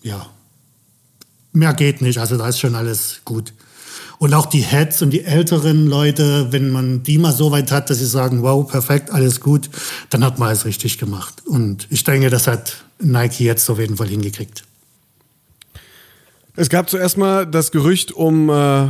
[0.02, 0.33] ja,
[1.54, 2.18] mehr geht nicht.
[2.18, 3.52] Also da ist schon alles gut.
[4.18, 7.90] Und auch die Heads und die älteren Leute, wenn man die mal so weit hat,
[7.90, 9.68] dass sie sagen, wow, perfekt, alles gut,
[10.10, 11.42] dann hat man es richtig gemacht.
[11.46, 14.64] Und ich denke, das hat Nike jetzt auf jeden Fall hingekriegt.
[16.56, 18.88] Es gab zuerst mal das Gerücht um äh,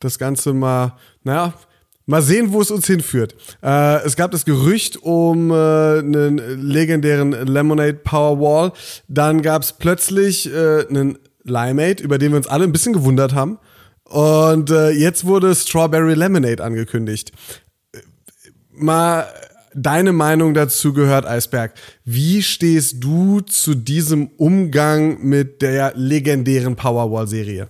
[0.00, 1.54] das Ganze mal, naja,
[2.06, 3.34] Mal sehen, wo es uns hinführt.
[3.62, 8.72] Äh, es gab das Gerücht um äh, einen legendären Lemonade Powerwall.
[9.08, 13.34] Dann gab es plötzlich äh, einen Limeade, über den wir uns alle ein bisschen gewundert
[13.34, 13.58] haben.
[14.04, 17.32] Und äh, jetzt wurde Strawberry Lemonade angekündigt.
[18.72, 19.26] Mal
[19.74, 21.74] deine Meinung dazu gehört, Eisberg.
[22.04, 27.68] Wie stehst du zu diesem Umgang mit der legendären Powerwall-Serie?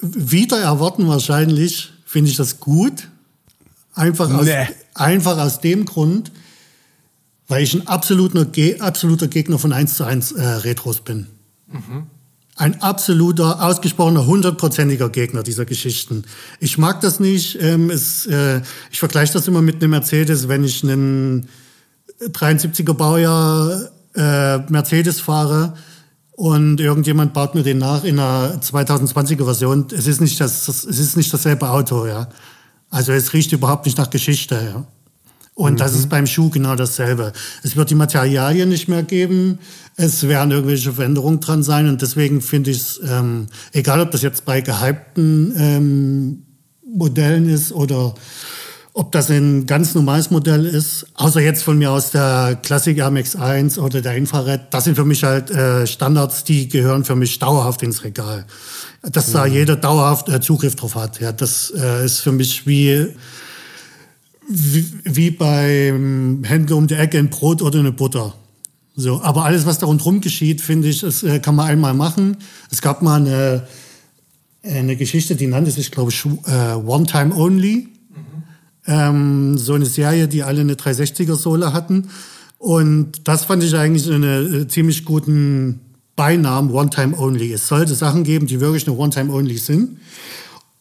[0.00, 3.08] Wieder erwarten wahrscheinlich, finde ich das gut.
[3.94, 4.66] Einfach aus, nee.
[4.94, 6.32] einfach aus dem Grund,
[7.48, 8.46] weil ich ein absoluter,
[8.78, 11.26] absoluter Gegner von 1 zu 1 äh, Retros bin.
[11.66, 12.06] Mhm.
[12.60, 16.24] Ein absoluter, ausgesprochener, hundertprozentiger Gegner dieser Geschichten.
[16.58, 17.56] Ich mag das nicht.
[17.58, 21.48] Ähm, es, äh, ich vergleiche das immer mit einem Mercedes, wenn ich einen
[22.20, 25.72] 73er Baujahr äh, Mercedes fahre
[26.32, 29.86] und irgendjemand baut mir den nach in einer 2020er Version.
[29.90, 32.28] Es ist nicht das, das es ist nicht dasselbe Auto, ja.
[32.90, 34.56] Also es riecht überhaupt nicht nach Geschichte.
[34.56, 34.84] Ja.
[35.54, 35.76] Und mhm.
[35.76, 37.32] das ist beim Schuh genau dasselbe.
[37.62, 39.58] Es wird die Materialien nicht mehr geben.
[39.96, 41.88] Es werden irgendwelche Veränderungen dran sein.
[41.88, 46.42] Und deswegen finde ich es, ähm, egal ob das jetzt bei gehypten ähm,
[46.86, 48.14] Modellen ist oder
[48.92, 53.78] ob das ein ganz normales Modell ist, außer jetzt von mir aus der Classic MX1
[53.78, 57.82] oder der Infrared, das sind für mich halt äh, Standards, die gehören für mich dauerhaft
[57.82, 58.46] ins Regal
[59.02, 61.20] dass da jeder dauerhaft äh, Zugriff drauf hat.
[61.20, 63.14] Ja, das äh, ist für mich wie,
[64.50, 68.34] wie, wie beim Händler um die Ecke ein Brot oder eine Butter.
[68.96, 72.36] So, aber alles, was da rundherum geschieht, finde ich, das äh, kann man einmal machen.
[72.70, 73.66] Es gab mal eine,
[74.62, 77.88] eine Geschichte, die nannte sich, glaube ich, äh, One Time Only.
[78.08, 78.42] Mhm.
[78.86, 82.08] Ähm, so eine Serie, die alle eine 360er-Sohle hatten.
[82.58, 85.80] Und das fand ich eigentlich einen äh, ziemlich guten
[86.14, 87.54] Beinamen One-Time-Only.
[87.54, 89.96] Es sollte Sachen geben, die wirklich eine One-Time-Only sind.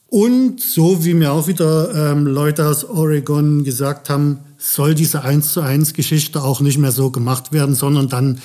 [0.09, 5.53] Und so wie mir auch wieder ähm, Leute aus Oregon gesagt haben, soll diese 1
[5.53, 8.39] zu 1 Geschichte auch nicht mehr so gemacht werden, sondern dann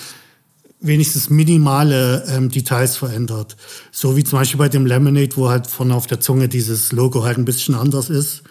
[0.81, 3.57] wenigstens minimale ähm, Details verändert.
[3.91, 7.25] So wie zum Beispiel bei dem Lemonade, wo halt vorne auf der Zunge dieses Logo
[7.25, 8.43] halt ein bisschen anders ist.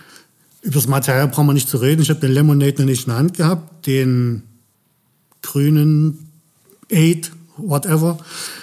[0.63, 2.01] Über das Material brauchen wir nicht zu reden.
[2.01, 4.41] Ich habe den Lemonade noch nicht in der Hand gehabt, den
[5.43, 6.31] grünen
[6.89, 8.17] Aid whatever,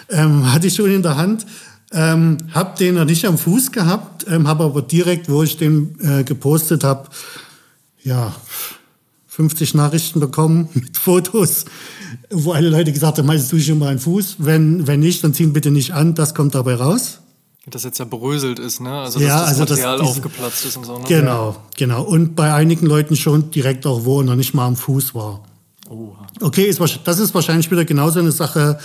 [0.09, 1.47] ähm, hatte ich schon in der Hand.
[1.93, 5.99] Ähm, hab den noch nicht am Fuß gehabt, ähm, habe aber direkt, wo ich den
[6.01, 7.09] äh, gepostet habe,
[8.03, 8.33] ja,
[9.27, 11.65] 50 Nachrichten bekommen mit Fotos,
[12.31, 14.37] wo alle Leute gesagt haben, tue ich schon mal einen Fuß.
[14.39, 17.21] Wenn, wenn nicht, dann ziehen bitte nicht an, das kommt dabei raus.
[17.67, 18.91] Dass jetzt ja beröselt ist, ne?
[18.91, 21.05] Also, dass ja, das also Material das, aufgeplatzt ist und so, ne?
[21.07, 22.03] Genau, genau.
[22.03, 25.43] Und bei einigen Leuten schon direkt auch, wo er noch nicht mal am Fuß war.
[26.41, 28.79] Okay, ist, das ist wahrscheinlich wieder genauso eine Sache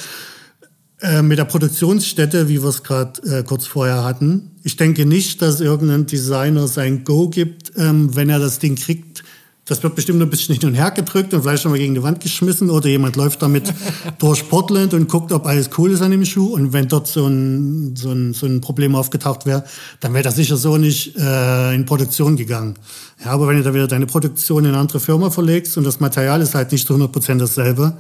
[1.02, 4.52] äh, mit der Produktionsstätte, wie wir es gerade äh, kurz vorher hatten.
[4.64, 9.24] Ich denke nicht, dass irgendein Designer sein Go gibt, ähm, wenn er das Ding kriegt,
[9.66, 12.20] das wird bestimmt ein bisschen hin und her gedrückt und vielleicht nochmal gegen die Wand
[12.20, 13.74] geschmissen oder jemand läuft damit
[14.20, 16.54] durch Portland und guckt, ob alles cool ist an dem Schuh.
[16.54, 19.64] Und wenn dort so ein, so ein, so ein Problem aufgetaucht wäre,
[20.02, 22.76] dann wäre das sicher so nicht äh, in Produktion gegangen.
[23.24, 26.00] Ja, aber wenn du da wieder deine Produktion in eine andere Firma verlegst und das
[26.00, 27.98] Material ist halt nicht zu 100% dasselbe,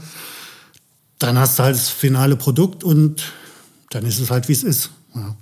[1.19, 3.33] dann hast du halt das finale Produkt und
[3.89, 4.91] dann ist es halt, wie es ist.
[5.13, 5.35] Ja.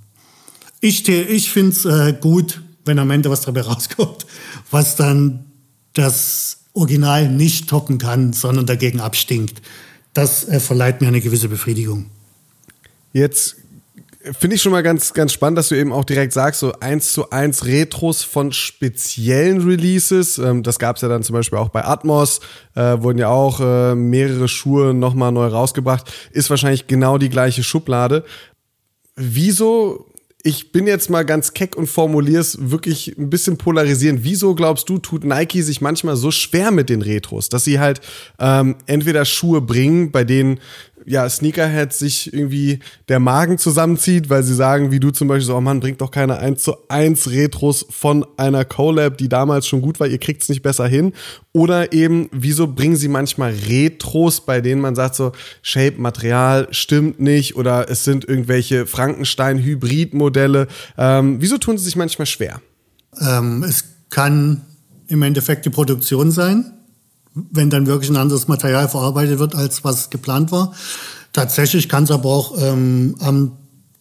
[0.80, 4.26] Ich, ich finde es äh, gut, wenn am Ende was dabei rauskommt,
[4.70, 5.46] was dann
[5.94, 9.62] das Original nicht toppen kann, sondern dagegen abstinkt.
[10.14, 12.08] Das äh, verleiht mir eine gewisse Befriedigung.
[13.14, 13.56] Jetzt
[14.32, 17.12] finde ich schon mal ganz, ganz spannend, dass du eben auch direkt sagst, so eins
[17.12, 20.38] zu eins Retros von speziellen Releases.
[20.38, 22.40] Ähm, das gab es ja dann zum Beispiel auch bei Atmos,
[22.76, 26.12] äh, wurden ja auch äh, mehrere Schuhe nochmal neu rausgebracht.
[26.32, 28.24] Ist wahrscheinlich genau die gleiche Schublade.
[29.16, 30.08] Wieso
[30.46, 34.26] ich bin jetzt mal ganz keck und formuliere es wirklich ein bisschen polarisierend.
[34.26, 38.02] Wieso glaubst du, tut Nike sich manchmal so schwer mit den Retros, dass sie halt
[38.40, 40.60] ähm, entweder Schuhe bringen, bei denen
[41.06, 45.56] ja, Sneakerheads sich irgendwie der Magen zusammenzieht, weil sie sagen, wie du zum Beispiel so,
[45.56, 49.82] oh Mann, bringt doch keine 1 zu 1 Retros von einer Collab, die damals schon
[49.82, 51.14] gut war, ihr kriegt es nicht besser hin.
[51.52, 57.20] Oder eben, wieso bringen sie manchmal Retros, bei denen man sagt so, Shape, Material stimmt
[57.20, 60.68] nicht oder es sind irgendwelche Frankenstein-Hybrid-Modelle.
[60.98, 62.62] Ähm, wieso tun sie sich manchmal schwer?
[63.20, 64.62] Ähm, es kann
[65.08, 66.74] im Endeffekt die Produktion sein
[67.36, 70.74] wenn dann wirklich ein anderes Material verarbeitet wird, als was geplant war.
[71.32, 73.54] Tatsächlich kann es aber auch ähm, am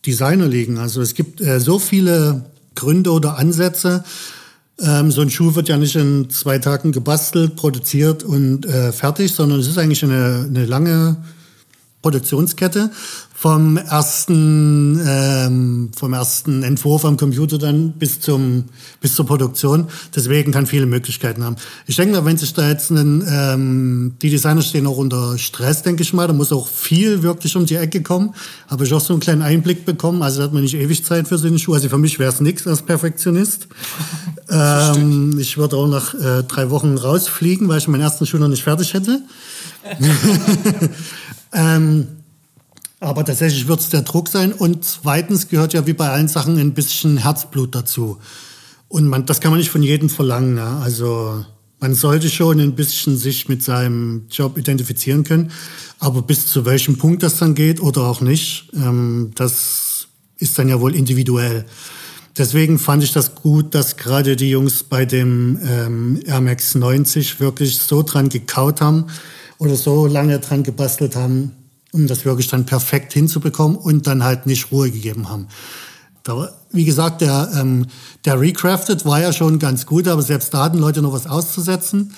[0.04, 0.78] Designer liegen.
[0.78, 4.04] Also es gibt äh, so viele Gründe oder Ansätze.
[4.78, 9.32] Ähm, so ein Schuh wird ja nicht in zwei Tagen gebastelt, produziert und äh, fertig,
[9.32, 11.16] sondern es ist eigentlich eine, eine lange
[12.02, 12.90] Produktionskette.
[13.42, 18.66] Vom ersten, ähm, vom ersten Entwurf am Computer dann bis zum
[19.00, 19.88] bis zur Produktion.
[20.14, 21.56] Deswegen kann viele Möglichkeiten haben.
[21.88, 26.04] Ich denke wenn sich da jetzt einen, ähm, die Designer stehen auch unter Stress, denke
[26.04, 26.28] ich mal.
[26.28, 28.32] Da muss auch viel wirklich um die Ecke kommen.
[28.68, 30.22] Habe ich auch so einen kleinen Einblick bekommen.
[30.22, 31.74] Also da hat man nicht ewig Zeit für so eine Schuhe.
[31.74, 33.66] Also für mich wäre es nichts als Perfektionist.
[34.50, 38.46] ähm, ich würde auch nach äh, drei Wochen rausfliegen, weil ich meinen ersten Schuh noch
[38.46, 39.20] nicht fertig hätte.
[41.52, 42.06] ähm,
[43.02, 44.52] aber tatsächlich wird es der Druck sein.
[44.52, 48.18] Und zweitens gehört ja wie bei allen Sachen ein bisschen Herzblut dazu.
[48.88, 50.56] Und man, das kann man nicht von jedem verlangen.
[50.56, 50.78] Ja?
[50.78, 51.44] Also
[51.80, 55.50] man sollte schon ein bisschen sich mit seinem Job identifizieren können.
[55.98, 60.06] Aber bis zu welchem Punkt das dann geht oder auch nicht, ähm, das
[60.38, 61.64] ist dann ja wohl individuell.
[62.38, 67.40] Deswegen fand ich das gut, dass gerade die Jungs bei dem ähm, Air Max 90
[67.40, 69.06] wirklich so dran gekaut haben
[69.58, 71.52] oder so lange dran gebastelt haben,
[71.92, 75.46] um das wirklich dann perfekt hinzubekommen und dann halt nicht Ruhe gegeben haben.
[76.24, 77.86] Da, wie gesagt, der, ähm,
[78.24, 82.14] der Recrafted war ja schon ganz gut, aber selbst da hatten Leute noch was auszusetzen.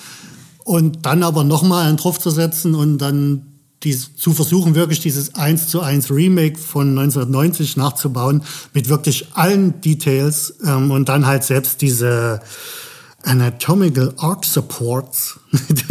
[0.63, 3.45] Und dann aber nochmal einen drauf zu setzen und dann
[3.83, 9.79] dies, zu versuchen, wirklich dieses 1 zu 1 Remake von 1990 nachzubauen, mit wirklich allen
[9.81, 12.41] Details ähm, und dann halt selbst diese
[13.23, 15.39] Anatomical Arc Supports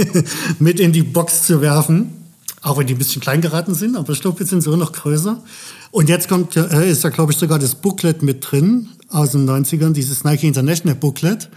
[0.58, 2.23] mit in die Box zu werfen
[2.64, 4.92] auch wenn die ein bisschen klein geraten sind, aber ich glaube, jetzt sind auch noch
[4.92, 5.42] größer.
[5.90, 9.48] Und jetzt kommt, äh, ist da, glaube ich, sogar das Booklet mit drin aus den
[9.48, 11.50] 90ern, dieses Nike International Booklet.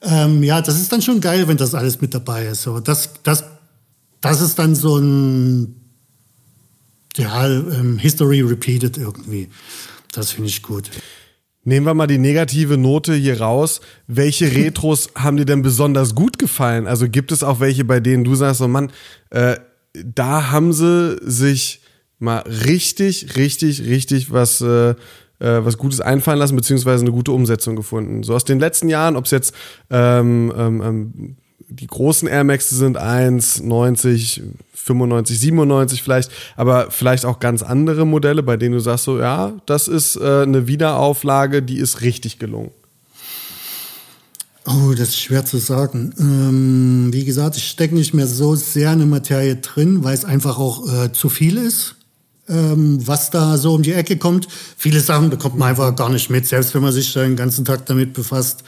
[0.00, 2.62] Ähm, ja, das ist dann schon geil, wenn das alles mit dabei ist.
[2.62, 3.44] So, das, das,
[4.22, 5.74] das ist dann so ein
[7.16, 9.48] ja, ähm, History repeated irgendwie.
[10.12, 10.90] Das finde ich gut.
[11.62, 13.82] Nehmen wir mal die negative Note hier raus.
[14.06, 16.86] Welche Retros haben dir denn besonders gut gefallen?
[16.86, 18.90] Also gibt es auch welche, bei denen du sagst, so Mann,
[19.28, 19.56] äh,
[19.92, 21.80] da haben sie sich
[22.18, 24.94] mal richtig, richtig, richtig was, äh, äh,
[25.38, 28.22] was Gutes einfallen lassen, beziehungsweise eine gute Umsetzung gefunden.
[28.22, 29.54] So aus den letzten Jahren, ob es jetzt
[29.90, 31.36] ähm, ähm, ähm
[31.70, 38.06] die großen Air Max sind 1, 90, 95, 97 vielleicht, aber vielleicht auch ganz andere
[38.06, 42.38] Modelle, bei denen du sagst so, ja, das ist äh, eine Wiederauflage, die ist richtig
[42.38, 42.70] gelungen.
[44.66, 46.12] Oh, das ist schwer zu sagen.
[46.18, 50.24] Ähm, wie gesagt, ich stecke nicht mehr so sehr in der Materie drin, weil es
[50.24, 51.94] einfach auch äh, zu viel ist,
[52.48, 54.46] ähm, was da so um die Ecke kommt.
[54.76, 57.86] Viele Sachen bekommt man einfach gar nicht mit, selbst wenn man sich den ganzen Tag
[57.86, 58.62] damit befasst.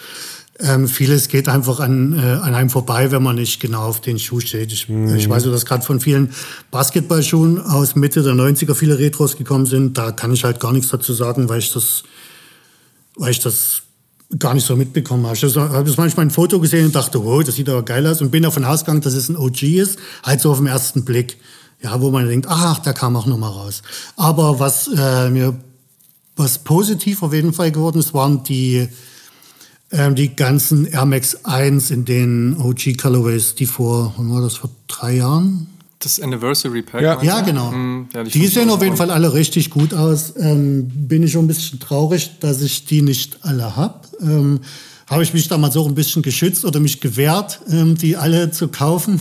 [0.62, 4.18] Ähm, vieles geht einfach an, äh, an einem vorbei, wenn man nicht genau auf den
[4.18, 4.72] Schuh steht.
[4.72, 5.14] Ich, mhm.
[5.16, 6.33] ich weiß, dass gerade von vielen
[6.70, 9.96] Basketballschuhen aus Mitte der 90er viele Retros gekommen sind.
[9.96, 12.03] Da kann ich halt gar nichts dazu sagen, weil ich das,
[13.16, 13.83] weil ich das
[14.38, 15.36] gar nicht so mitbekommen habe.
[15.36, 18.22] Ich habe das manchmal ein Foto gesehen und dachte, wow, das sieht aber geil aus
[18.22, 21.38] und bin davon ausgegangen, dass es ein OG ist, halt so auf den ersten Blick.
[21.82, 23.82] Ja, wo man denkt, ach, da kam auch noch mal raus.
[24.16, 25.58] Aber was äh, mir
[26.36, 28.88] was positiv auf jeden Fall geworden ist, waren die
[29.92, 34.70] ähm, die ganzen Air Max 1 in den OG Colorways, die vor, war das, vor
[34.86, 35.66] drei Jahren?
[36.00, 37.02] Das Anniversary Pack.
[37.02, 37.72] Ja, ja genau.
[37.72, 40.32] Hm, ja, die, die sehen auf jeden Fall alle richtig gut aus.
[40.36, 44.00] Ähm, bin ich schon ein bisschen traurig, dass ich die nicht alle habe.
[44.20, 44.60] Ähm,
[45.10, 48.68] habe ich mich damals auch ein bisschen geschützt oder mich gewehrt, ähm, die alle zu
[48.68, 49.20] kaufen.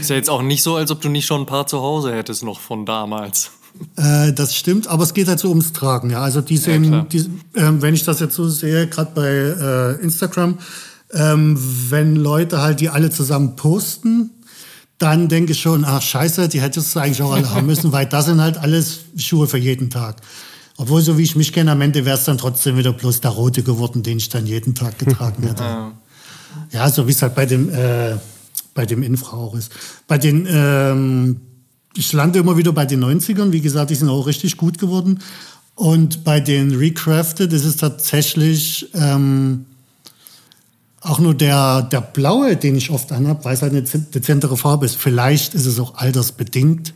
[0.00, 2.14] Ist ja jetzt auch nicht so, als ob du nicht schon ein paar zu Hause
[2.14, 3.50] hättest noch von damals.
[3.96, 6.10] Äh, das stimmt, aber es geht halt so ums Tragen.
[6.10, 7.18] Ja, also die sehen, ja, die,
[7.54, 10.58] äh, wenn ich das jetzt so sehe, gerade bei äh, Instagram,
[11.12, 11.56] ähm,
[11.90, 14.30] wenn Leute halt die alle zusammen posten,
[15.00, 18.04] dann denke ich schon, ach scheiße, die hättest du eigentlich auch alle haben müssen, weil
[18.04, 20.20] das sind halt alles Schuhe für jeden Tag.
[20.76, 23.30] Obwohl, so wie ich mich kenne, am Ende wäre es dann trotzdem wieder bloß der
[23.30, 25.62] rote geworden, den ich dann jeden Tag getragen hätte.
[26.70, 28.16] ja, so wie es halt bei dem, äh,
[28.74, 29.72] bei dem Infra auch ist.
[30.06, 31.40] Bei den, ähm,
[31.96, 33.52] ich lande immer wieder bei den 90ern.
[33.52, 35.20] Wie gesagt, die sind auch richtig gut geworden.
[35.76, 39.64] Und bei den Recrafted ist es tatsächlich, ähm,
[41.00, 44.86] auch nur der, der blaue, den ich oft anhabe, weil es halt eine dezentere Farbe
[44.86, 44.96] ist.
[44.96, 46.92] Vielleicht ist es auch altersbedingt,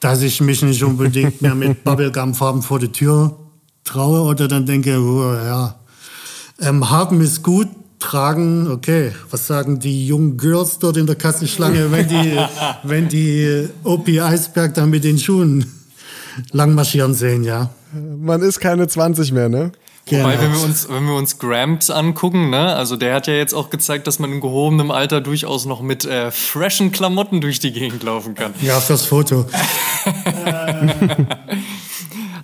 [0.00, 3.36] dass ich mich nicht unbedingt mehr mit Bubblegum-Farben vor die Tür
[3.84, 5.78] traue oder dann denke, oh, ja,
[6.60, 7.68] ähm, haben ist gut,
[7.98, 12.38] tragen, okay, was sagen die jungen Girls dort in der Kassenschlange, wenn die,
[12.82, 15.66] wenn die OP Eisberg dann mit den Schuhen
[16.52, 17.70] langmarschieren sehen, ja.
[17.92, 19.72] Man ist keine 20 mehr, ne?
[20.10, 20.42] Wobei, genau.
[20.42, 23.70] wenn wir uns, wenn wir uns Gramps angucken, ne, also der hat ja jetzt auch
[23.70, 28.02] gezeigt, dass man in gehobenem Alter durchaus noch mit äh, freshen Klamotten durch die Gegend
[28.02, 28.54] laufen kann.
[28.62, 29.46] Ja, fürs Foto.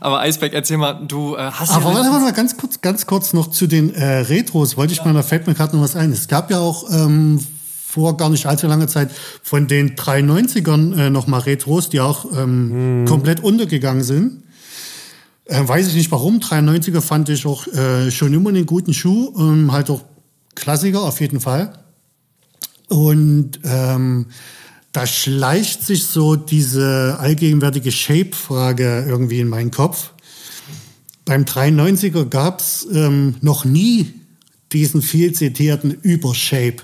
[0.00, 3.06] Aber Eisberg, erzähl mal, du äh, hast Aber ja warte, warte mal, ganz kurz, ganz
[3.06, 4.76] kurz noch zu den äh, Retros.
[4.76, 5.06] Wollte ich ja.
[5.06, 6.12] mal, da fällt mir gerade noch was ein.
[6.12, 7.40] Es gab ja auch ähm,
[7.94, 9.10] vor gar nicht allzu langer Zeit
[9.42, 13.04] von den 390ern äh, nochmal Retros, die auch ähm, mhm.
[13.06, 14.43] komplett untergegangen sind.
[15.46, 16.38] Äh, weiß ich nicht warum.
[16.38, 19.32] 93er fand ich auch äh, schon immer einen guten Schuh.
[19.38, 20.02] Ähm, halt auch
[20.54, 21.72] Klassiker auf jeden Fall.
[22.88, 24.26] Und ähm,
[24.92, 30.12] da schleicht sich so diese allgegenwärtige Shape-Frage irgendwie in meinen Kopf.
[31.24, 34.14] Beim 93er gab es ähm, noch nie
[34.72, 36.82] diesen viel zitierten Übershape.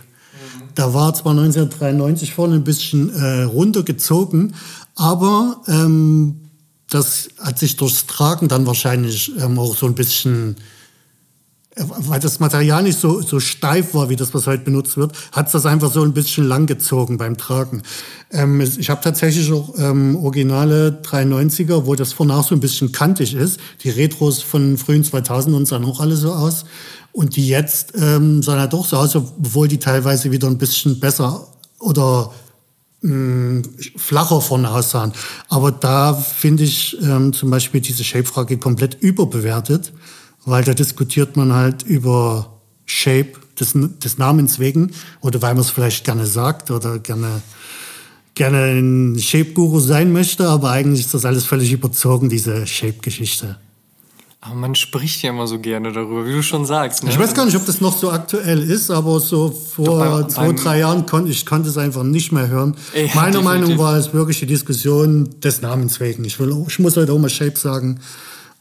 [0.74, 4.54] Da war zwar 1993 vorne ein bisschen äh, runtergezogen,
[4.94, 6.49] aber ähm,
[6.90, 10.56] das hat sich durchs Tragen dann wahrscheinlich ähm, auch so ein bisschen,
[11.76, 15.12] äh, weil das Material nicht so, so steif war, wie das, was heute benutzt wird,
[15.32, 17.82] hat es das einfach so ein bisschen langgezogen beim Tragen.
[18.32, 22.90] Ähm, ich habe tatsächlich auch ähm, originale 390er, wo das vorne auch so ein bisschen
[22.90, 23.60] kantig ist.
[23.82, 26.64] Die Retros von frühen 2000 sahen auch alle so aus.
[27.12, 31.00] Und die jetzt ähm, sahen halt auch so aus, obwohl die teilweise wieder ein bisschen
[31.00, 31.48] besser
[31.80, 32.30] oder
[33.02, 33.62] mh, mm,
[33.96, 35.12] flacher vorne aussahen.
[35.48, 39.92] Aber da finde ich ähm, zum Beispiel diese Shape-Frage komplett überbewertet,
[40.44, 45.70] weil da diskutiert man halt über Shape des, des Namens wegen oder weil man es
[45.70, 47.42] vielleicht gerne sagt oder gerne
[48.34, 53.58] gerne ein Shape-Guru sein möchte, aber eigentlich ist das alles völlig überzogen, diese Shape-Geschichte.
[54.42, 57.04] Aber man spricht ja immer so gerne darüber, wie du schon sagst.
[57.04, 57.10] Ne?
[57.10, 60.46] Ich weiß gar nicht, ob das noch so aktuell ist, aber so vor beim, zwei,
[60.46, 62.74] beim drei Jahren konnte ich konnte es einfach nicht mehr hören.
[62.94, 63.44] Ja, Meiner definitiv.
[63.44, 66.24] Meinung war es wirklich die Diskussion des Namens wegen.
[66.24, 68.00] Ich, will, ich muss heute auch mal Shape sagen.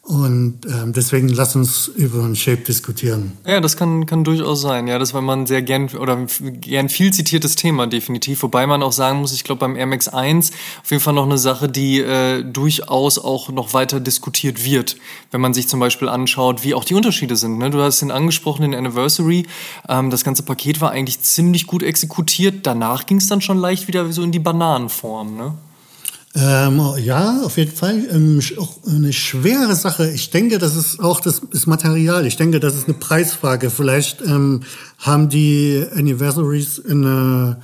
[0.10, 3.34] Und ähm, deswegen lass uns über ein Shape diskutieren.
[3.46, 4.88] Ja, das kann, kann durchaus sein.
[4.88, 8.42] Ja, das war mal ein sehr gern oder gern viel zitiertes Thema, definitiv.
[8.42, 10.50] Wobei man auch sagen muss, ich glaube beim Air Max 1
[10.82, 14.98] auf jeden Fall noch eine Sache, die äh, durchaus auch noch weiter diskutiert wird.
[15.30, 17.60] Wenn man sich zum Beispiel anschaut, wie auch die Unterschiede sind.
[17.60, 17.70] Ne?
[17.70, 19.46] Du hast den angesprochenen Anniversary.
[19.88, 22.66] Ähm, das ganze Paket war eigentlich ziemlich gut exekutiert.
[22.66, 25.38] Danach ging es dann schon leicht wieder so in die Bananenform.
[25.38, 25.54] Ne?
[26.36, 28.06] Ähm, ja, auf jeden Fall.
[28.12, 30.12] Ähm, auch eine schwere Sache.
[30.12, 32.26] Ich denke, das ist auch das, das Material.
[32.28, 33.70] Ich denke, das ist eine Preisfrage.
[33.72, 34.62] Vielleicht ähm,
[35.00, 37.58] haben die Anniversaries eine,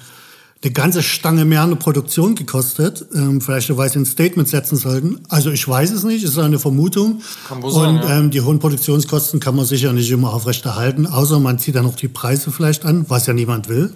[0.64, 3.06] eine ganze Stange mehr eine Produktion gekostet.
[3.14, 5.20] Ähm, vielleicht, weil sie ein Statement setzen sollten.
[5.30, 7.22] Also ich weiß es nicht, es ist eine Vermutung.
[7.48, 8.18] Kann wohl sein, Und ja.
[8.18, 11.96] ähm, die hohen Produktionskosten kann man sicher nicht immer aufrechterhalten, außer man zieht dann noch
[11.96, 13.94] die Preise vielleicht an, was ja niemand will.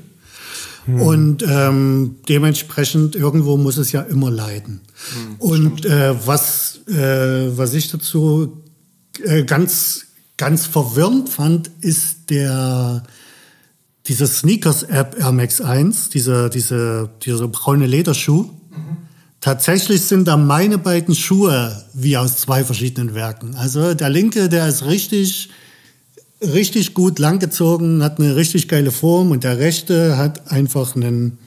[0.89, 1.01] Hm.
[1.01, 4.81] Und ähm, dementsprechend irgendwo muss es ja immer leiden.
[5.13, 8.63] Hm, und äh, was, äh, was ich dazu
[9.23, 13.03] äh, ganz, ganz verwirrend fand, ist der
[14.07, 18.43] diese Sneakers-App Air Max 1, dieser, diese, dieser braune Lederschuh.
[18.43, 18.97] Mhm.
[19.39, 23.55] Tatsächlich sind da meine beiden Schuhe wie aus zwei verschiedenen Werken.
[23.55, 25.49] Also der linke, der ist richtig
[26.41, 31.37] richtig gut langgezogen, hat eine richtig geile Form und der rechte hat einfach einen,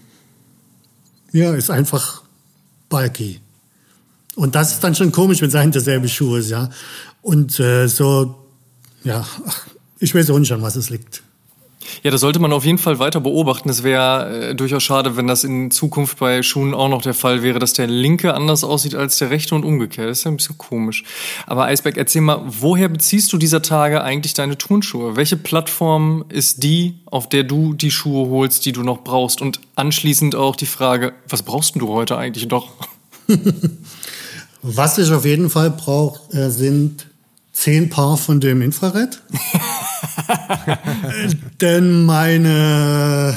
[1.32, 2.22] ja, ist einfach
[2.88, 3.40] bulky.
[4.34, 6.70] Und das ist dann schon komisch, wenn es ein derselbe Schuh ist, ja.
[7.20, 8.34] Und äh, so,
[9.04, 9.26] ja,
[9.98, 11.22] ich weiß auch nicht, an was es liegt.
[12.02, 13.68] Ja, das sollte man auf jeden Fall weiter beobachten.
[13.68, 17.42] Es wäre äh, durchaus schade, wenn das in Zukunft bei Schuhen auch noch der Fall
[17.42, 20.08] wäre, dass der linke anders aussieht als der rechte und umgekehrt.
[20.08, 21.04] Das ist ja ein bisschen komisch.
[21.46, 25.16] Aber Eisberg, erzähl mal, woher beziehst du dieser Tage eigentlich deine Turnschuhe?
[25.16, 29.40] Welche Plattform ist die, auf der du die Schuhe holst, die du noch brauchst?
[29.40, 32.68] Und anschließend auch die Frage, was brauchst du heute eigentlich doch?
[34.62, 37.06] was ich auf jeden Fall brauche, äh, sind
[37.52, 39.20] zehn Paar von dem Infrared.
[41.60, 43.36] Denn meine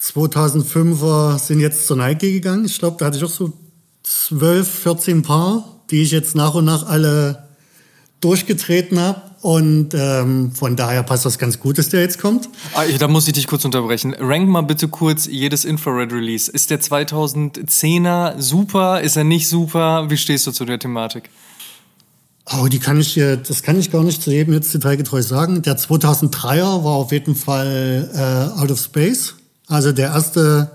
[0.00, 2.64] 2005er sind jetzt zur Nike gegangen.
[2.64, 3.52] Ich glaube, da hatte ich auch so
[4.02, 7.46] 12, 14 Paar, die ich jetzt nach und nach alle
[8.20, 9.22] durchgetreten habe.
[9.42, 12.48] Und ähm, von daher passt das ganz gut, dass der jetzt kommt.
[12.74, 14.14] Ah, da muss ich dich kurz unterbrechen.
[14.18, 16.50] Rank mal bitte kurz jedes Infrared-Release.
[16.50, 19.00] Ist der 2010er super?
[19.02, 20.10] Ist er nicht super?
[20.10, 21.30] Wie stehst du zu der Thematik?
[22.52, 25.62] Oh, die kann ich dir, das kann ich gar nicht zu jedem jetzt detailgetreu sagen.
[25.62, 29.34] Der 2003er war auf jeden Fall äh, Out of Space,
[29.66, 30.70] also der erste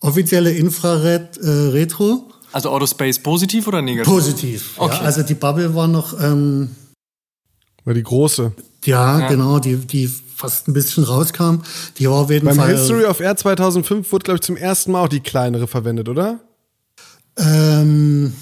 [0.00, 2.30] offizielle Infrared äh, Retro.
[2.52, 4.12] Also Out of Space positiv oder negativ?
[4.12, 4.74] Positiv.
[4.76, 4.94] Okay.
[4.94, 6.20] Ja, also die Bubble war noch.
[6.20, 6.70] Ähm,
[7.84, 8.52] war die große.
[8.84, 11.62] Ja, ja, genau, die, die fast ein bisschen rauskam.
[11.98, 12.68] Die war auf jeden Beim Fall.
[12.68, 16.10] Beim History of Air 2005 wurde, glaube ich, zum ersten Mal auch die kleinere verwendet,
[16.10, 16.40] oder?
[17.38, 18.34] Ähm.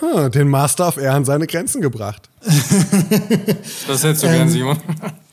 [0.00, 2.28] Hm, den Master of Air an seine Grenzen gebracht.
[3.86, 4.76] das hättest du gern, ähm, Simon.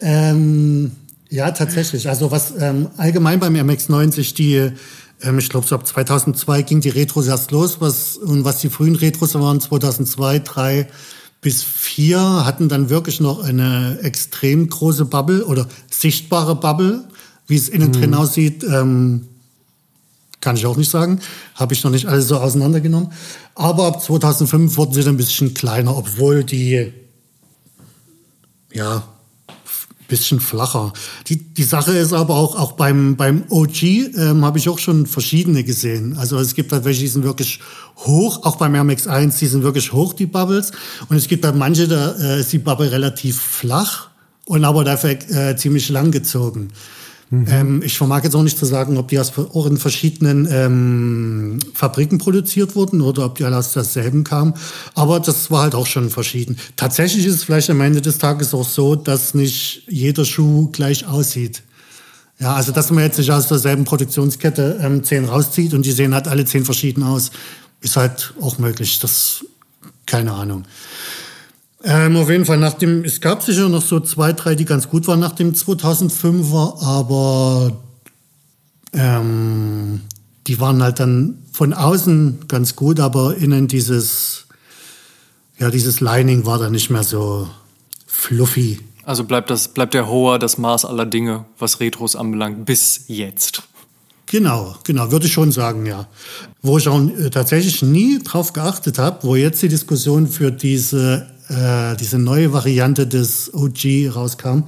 [0.02, 0.92] Ähm,
[1.30, 2.10] ja, tatsächlich.
[2.10, 4.72] Also was ähm, allgemein beim MX-90 die,
[5.22, 8.70] ähm, ich glaube so ab 2002 ging die Retros erst los, was, und was die
[8.70, 10.88] frühen Retros waren, 2002, 3
[11.42, 17.04] bis 4 hatten dann wirklich noch eine extrem große Bubble oder sichtbare Bubble.
[17.48, 19.28] Wie es innen drin aussieht, ähm,
[20.46, 21.20] kann ich auch nicht sagen.
[21.56, 23.12] Habe ich noch nicht alles so auseinandergenommen.
[23.56, 26.94] Aber ab 2005 wurden sie dann ein bisschen kleiner, obwohl die,
[28.72, 29.04] ja,
[30.08, 30.94] bisschen flacher.
[31.28, 35.08] Die, die Sache ist aber auch, auch beim, beim OG ähm, habe ich auch schon
[35.08, 36.16] verschiedene gesehen.
[36.16, 37.60] Also es gibt halt welche, die sind wirklich
[37.98, 40.74] hoch, auch beim Air Max 1, die sind wirklich hoch, die Bubbles.
[41.10, 44.10] Und es gibt halt manche, da äh, ist die Bubble relativ flach
[44.46, 46.72] und aber dafür äh, ziemlich lang gezogen.
[47.30, 47.48] Mhm.
[47.50, 52.18] Ähm, ich vermag jetzt auch nicht zu sagen, ob die auch in verschiedenen ähm, Fabriken
[52.18, 54.54] produziert wurden oder ob die alle aus derselben kamen.
[54.94, 56.58] Aber das war halt auch schon verschieden.
[56.76, 61.08] Tatsächlich ist es vielleicht am Ende des Tages auch so, dass nicht jeder Schuh gleich
[61.08, 61.64] aussieht.
[62.40, 66.14] Ja, also dass man jetzt nicht aus derselben Produktionskette ähm, zehn rauszieht und die sehen
[66.14, 67.32] halt alle zehn verschieden aus,
[67.82, 69.00] ist halt auch möglich.
[69.00, 69.46] Das
[70.06, 70.66] keine Ahnung.
[71.88, 74.90] Ähm, auf jeden Fall nach dem, es gab sicher noch so zwei, drei, die ganz
[74.90, 77.78] gut waren nach dem 2005er, aber
[78.92, 80.02] ähm,
[80.48, 84.48] die waren halt dann von außen ganz gut, aber innen dieses,
[85.60, 87.48] ja, dieses Lining war dann nicht mehr so
[88.08, 88.80] fluffy.
[89.04, 93.62] Also bleibt, das, bleibt der Hoher das Maß aller Dinge, was Retros anbelangt, bis jetzt.
[94.26, 96.08] Genau, genau, würde ich schon sagen, ja.
[96.64, 101.28] Wo ich auch äh, tatsächlich nie drauf geachtet habe, wo jetzt die Diskussion für diese
[101.50, 104.64] äh, diese neue Variante des OG rauskam,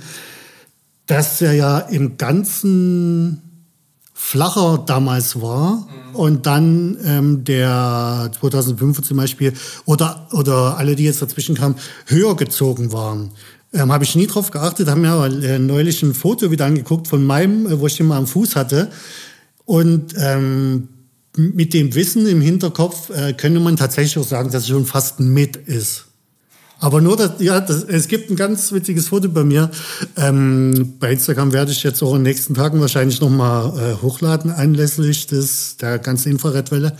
[1.05, 3.41] dass er ja im Ganzen
[4.13, 6.15] flacher damals war mhm.
[6.15, 9.53] und dann ähm, der 2005 zum Beispiel
[9.85, 11.75] oder, oder alle, die jetzt dazwischen kamen,
[12.07, 13.31] höher gezogen waren.
[13.73, 17.07] Ähm, Habe ich nie drauf geachtet, haben mir aber äh, neulich ein Foto wieder angeguckt
[17.07, 18.89] von meinem, äh, wo ich den mal am Fuß hatte.
[19.65, 20.89] Und ähm,
[21.37, 25.19] mit dem Wissen im Hinterkopf äh, könnte man tatsächlich auch sagen, dass es schon fast
[25.19, 26.06] ein Mit ist.
[26.79, 29.71] Aber nur, dass, ja, das, es gibt ein ganz witziges Foto bei mir.
[30.15, 34.51] Ähm, bei Instagram werde ich jetzt auch in den nächsten Tagen wahrscheinlich nochmal äh, hochladen,
[34.51, 36.95] anlässlich des, der ganzen Infrarotwelle.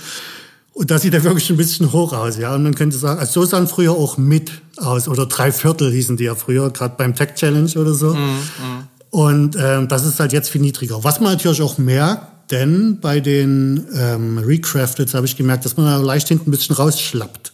[0.74, 2.54] Und da sieht er wirklich ein bisschen hoch aus, ja.
[2.54, 6.18] Und man könnte sagen, also so sahen früher auch mit aus, oder drei Viertel hießen
[6.18, 8.14] die ja früher, gerade beim Tech Challenge oder so.
[8.14, 8.88] Mm, mm.
[9.10, 11.04] Und ähm, das ist halt jetzt viel niedriger.
[11.04, 15.88] Was man natürlich auch merkt, denn bei den ähm, Recrafteds habe ich gemerkt, dass man
[15.88, 17.54] da leicht hinten ein bisschen rausschlappt.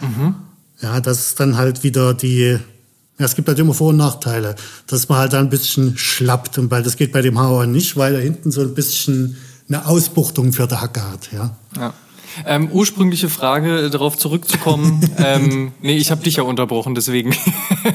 [0.00, 0.34] Mhm.
[0.82, 2.58] Ja, das ist dann halt wieder die,
[3.18, 4.54] ja, es gibt halt immer Vor- und Nachteile,
[4.86, 7.96] dass man halt dann ein bisschen schlappt und weil das geht bei dem Hauer nicht,
[7.96, 9.36] weil er hinten so ein bisschen
[9.68, 11.56] eine Ausbuchtung für der Hacke hat, ja.
[11.76, 11.94] ja.
[12.46, 15.00] Ähm, ursprüngliche Frage, darauf zurückzukommen.
[15.18, 17.34] ähm, nee, ich habe dich ja unterbrochen, deswegen.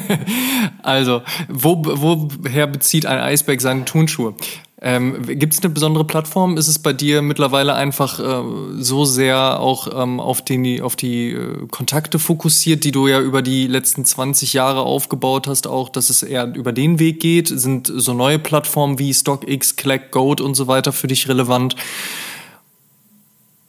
[0.84, 4.36] also, wo, woher bezieht ein Eisberg seine Turnschuhe?
[4.82, 6.58] Ähm, Gibt es eine besondere Plattform?
[6.58, 8.44] Ist es bei dir mittlerweile einfach äh,
[8.78, 13.42] so sehr auch ähm, auf, den, auf die äh, Kontakte fokussiert, die du ja über
[13.42, 17.48] die letzten 20 Jahre aufgebaut hast, auch, dass es eher über den Weg geht?
[17.48, 21.76] Sind so neue Plattformen wie StockX, Collect, Goat und so weiter für dich relevant?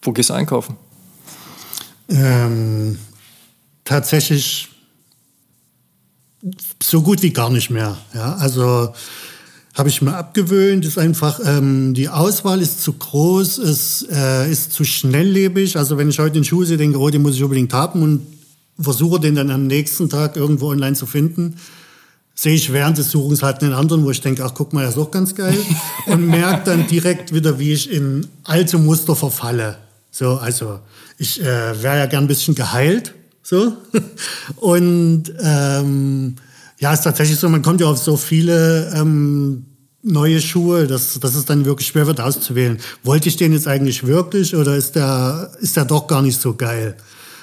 [0.07, 0.77] Wo gehst du einkaufen?
[2.09, 2.97] Ähm,
[3.85, 4.69] tatsächlich
[6.81, 7.97] so gut wie gar nicht mehr.
[8.15, 8.95] Ja, also
[9.75, 14.73] habe ich mir abgewöhnt, ist einfach, ähm, die Auswahl ist zu groß, es äh, ist
[14.73, 15.77] zu schnelllebig.
[15.77, 18.27] Also wenn ich heute den Schuh sehe, denke, oh, den muss ich unbedingt haben und
[18.79, 21.57] versuche den dann am nächsten Tag irgendwo online zu finden,
[22.35, 24.91] sehe ich während des Suchens halt einen anderen, wo ich denke, ach guck mal, er
[24.91, 25.59] ist auch ganz geil.
[26.07, 29.79] und merke dann direkt wieder, wie ich in alte Muster verfalle.
[30.19, 30.81] So, also
[31.19, 33.13] ich äh, wäre ja gern ein bisschen geheilt.
[33.43, 33.77] So.
[34.57, 36.37] und ähm,
[36.79, 39.67] ja, ist tatsächlich so, man kommt ja auf so viele ähm,
[40.03, 42.79] neue Schuhe, dass, dass es dann wirklich schwer wird auszuwählen.
[43.03, 46.55] Wollte ich den jetzt eigentlich wirklich oder ist der, ist der doch gar nicht so
[46.55, 46.97] geil?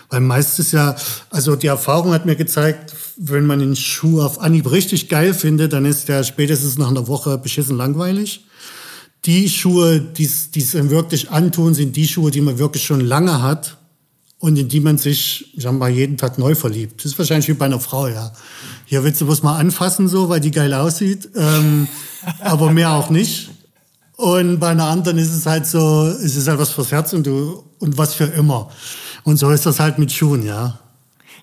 [0.09, 0.95] Weil meistens ja,
[1.29, 5.73] also die Erfahrung hat mir gezeigt, wenn man den Schuh auf Anhieb richtig geil findet,
[5.73, 8.47] dann ist der spätestens nach einer Woche beschissen langweilig.
[9.25, 13.77] Die Schuhe, die es wirklich antun, sind die Schuhe, die man wirklich schon lange hat
[14.39, 16.99] und in die man sich, sagen wir mal, jeden Tag neu verliebt.
[16.99, 18.33] Das ist wahrscheinlich wie bei einer Frau, ja.
[18.85, 21.87] Hier willst du bloß mal anfassen, so, weil die geil aussieht, ähm,
[22.41, 23.51] aber mehr auch nicht.
[24.17, 27.25] Und bei einer anderen ist es halt so, es ist halt was fürs Herz und
[27.25, 28.69] du, und was für immer.
[29.23, 30.79] Und so ist das halt mit Schuhen, ja.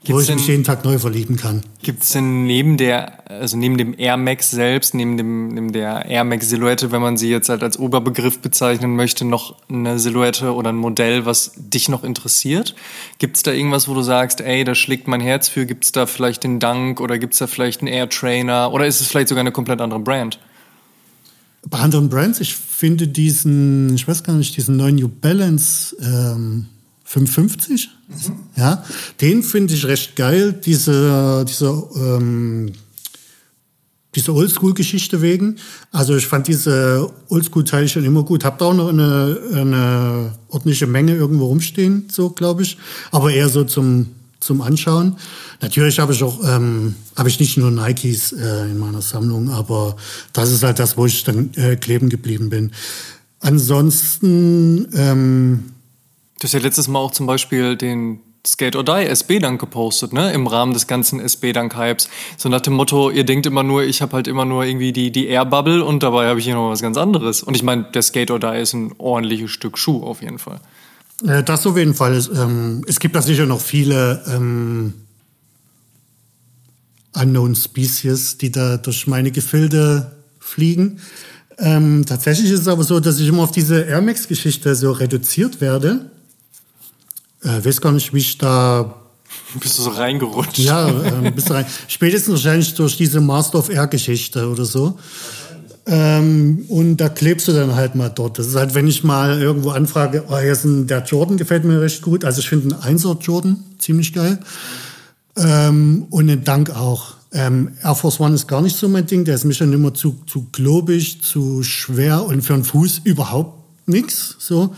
[0.02, 1.60] Gibt's wo ich denn, mich jeden Tag neu verlieben kann.
[1.82, 6.06] Gibt es denn neben der, also neben dem Air Max selbst, neben, dem, neben der
[6.06, 10.54] Air Max Silhouette, wenn man sie jetzt halt als Oberbegriff bezeichnen möchte, noch eine Silhouette
[10.54, 12.74] oder ein Modell, was dich noch interessiert?
[13.18, 15.66] Gibt es da irgendwas, wo du sagst, ey, da schlägt mein Herz für?
[15.66, 18.86] Gibt es da vielleicht den Dank oder gibt es da vielleicht einen Air Trainer oder
[18.86, 20.38] ist es vielleicht sogar eine komplett andere Brand?
[21.68, 26.68] Bei anderen Brands, ich finde diesen, ich weiß gar nicht, diesen neuen New Balance ähm,
[27.10, 27.90] 550.
[28.08, 28.36] Mhm.
[28.56, 28.84] Ja,
[29.20, 30.52] den finde ich recht geil.
[30.52, 32.70] Diese, dieser, ähm,
[34.14, 35.56] diese Oldschool-Geschichte wegen.
[35.90, 38.44] Also ich fand diese Oldschool-Teile schon immer gut.
[38.44, 42.78] Hab da auch noch eine, eine ordentliche Menge irgendwo rumstehen, so glaube ich.
[43.10, 44.06] Aber eher so zum,
[44.38, 45.16] zum Anschauen.
[45.60, 49.96] Natürlich habe ich auch, ähm, habe ich nicht nur Nikes äh, in meiner Sammlung, aber
[50.32, 52.70] das ist halt das, wo ich dann äh, kleben geblieben bin.
[53.40, 55.64] Ansonsten, ähm,
[56.40, 60.32] Du hast ja letztes Mal auch zum Beispiel den Skate or Die SB-Dank gepostet, ne?
[60.32, 62.08] Im Rahmen des ganzen SB-Dank-Hypes.
[62.38, 65.12] So nach dem Motto, ihr denkt immer nur, ich habe halt immer nur irgendwie die,
[65.12, 67.42] die Air-Bubble und dabei habe ich hier noch was ganz anderes.
[67.42, 70.60] Und ich meine, der Skate or Die ist ein ordentliches Stück Schuh auf jeden Fall.
[71.22, 72.14] Das auf jeden Fall.
[72.14, 74.94] Es, ähm, es gibt da sicher noch viele ähm,
[77.12, 81.00] Unknown Species, die da durch meine Gefilde fliegen.
[81.58, 85.60] Ähm, tatsächlich ist es aber so, dass ich immer auf diese Air Max-Geschichte so reduziert
[85.60, 86.10] werde.
[87.42, 88.94] Äh, weiß gar nicht, wie ich da.
[89.60, 90.58] Bist du so reingerutscht?
[90.58, 91.66] Ja, äh, bist du rein.
[91.88, 94.98] Spätestens wahrscheinlich durch diese Master of Air-Geschichte oder so.
[95.86, 98.38] Ähm, und da klebst du dann halt mal dort.
[98.38, 101.64] Das ist halt, wenn ich mal irgendwo anfrage, oh, hier ist ein, der Jordan gefällt
[101.64, 102.24] mir recht gut.
[102.24, 104.38] Also ich finde einen Einser Jordan ziemlich geil.
[105.36, 107.14] Ähm, und den Dank auch.
[107.32, 109.24] Ähm, Air Force One ist gar nicht so mein Ding.
[109.24, 113.59] Der ist mir schon immer zu, zu globig, zu schwer und für einen Fuß überhaupt
[113.90, 114.36] nichts.
[114.38, 114.74] So.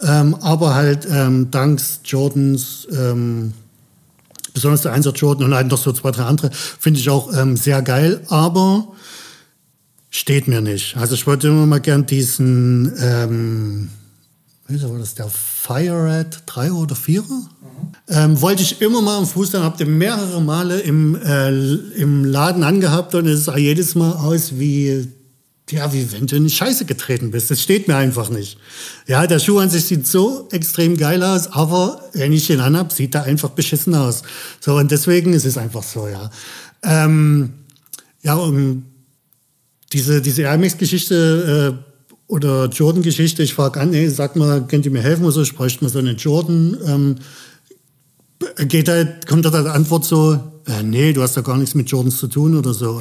[0.00, 3.52] Ähm, aber halt ähm, danks Jordans, ähm,
[4.52, 7.56] besonders der Einsatz Jordan und halt noch so zwei, drei andere, finde ich auch ähm,
[7.56, 8.88] sehr geil, aber
[10.10, 10.96] steht mir nicht.
[10.96, 13.90] Also ich wollte immer mal gern diesen, ähm,
[14.66, 17.48] wie war das, der Fire Red 3 oder 4 mhm.
[18.08, 21.50] ähm, wollte ich immer mal am Fuß, dann habt ihr mehrere Male im, äh,
[21.94, 25.08] im Laden angehabt und es sah jedes Mal aus wie
[25.72, 27.50] ja, wie wenn du in die Scheiße getreten bist.
[27.50, 28.58] Das steht mir einfach nicht.
[29.06, 32.92] Ja, der Schuh an sich sieht so extrem geil aus, aber wenn ich ihn anhab,
[32.92, 34.22] sieht er einfach beschissen aus.
[34.60, 36.30] So, und deswegen ist es einfach so, ja.
[36.82, 37.54] Ähm,
[38.22, 38.84] ja, um
[39.92, 44.92] diese, diese Air Max-Geschichte äh, oder Jordan-Geschichte, ich frage an, ey, sag mal, könnt ihr
[44.92, 46.78] mir helfen oder so, ich bräuchte mal so einen Jordan.
[46.86, 47.16] Ähm,
[48.68, 51.90] geht da, kommt da die Antwort so, äh, nee, du hast da gar nichts mit
[51.90, 53.00] Jordans zu tun oder so.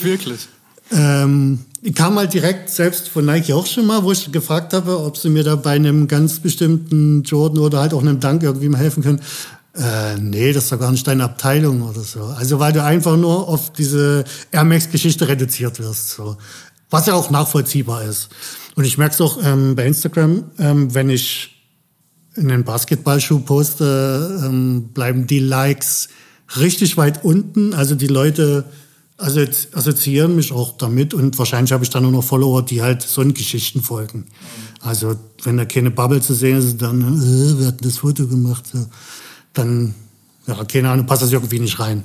[0.00, 0.48] Wirklich?
[0.92, 1.60] Ähm,
[1.94, 5.30] kam halt direkt selbst von Nike auch schon mal, wo ich gefragt habe, ob sie
[5.30, 9.02] mir da bei einem ganz bestimmten Jordan oder halt auch einem Dank irgendwie mal helfen
[9.02, 9.20] können.
[9.74, 12.22] Äh, nee, das ist doch gar nicht deine Abteilung oder so.
[12.22, 16.10] Also weil du einfach nur auf diese Air Max-Geschichte reduziert wirst.
[16.10, 16.36] So.
[16.90, 18.28] Was ja auch nachvollziehbar ist.
[18.74, 21.56] Und ich merke es auch ähm, bei Instagram, ähm, wenn ich
[22.36, 26.08] einen Basketballschuh poste, ähm, bleiben die Likes
[26.56, 27.74] richtig weit unten.
[27.74, 28.64] Also die Leute
[29.20, 33.22] assoziieren mich auch damit und wahrscheinlich habe ich dann nur noch Follower, die halt so
[33.24, 34.26] Geschichten folgen.
[34.80, 38.64] Also wenn da keine Bubble zu sehen ist, dann, äh, wer hat das Foto gemacht?
[39.52, 39.94] Dann,
[40.46, 42.02] ja, keine Ahnung, passt das irgendwie nicht rein.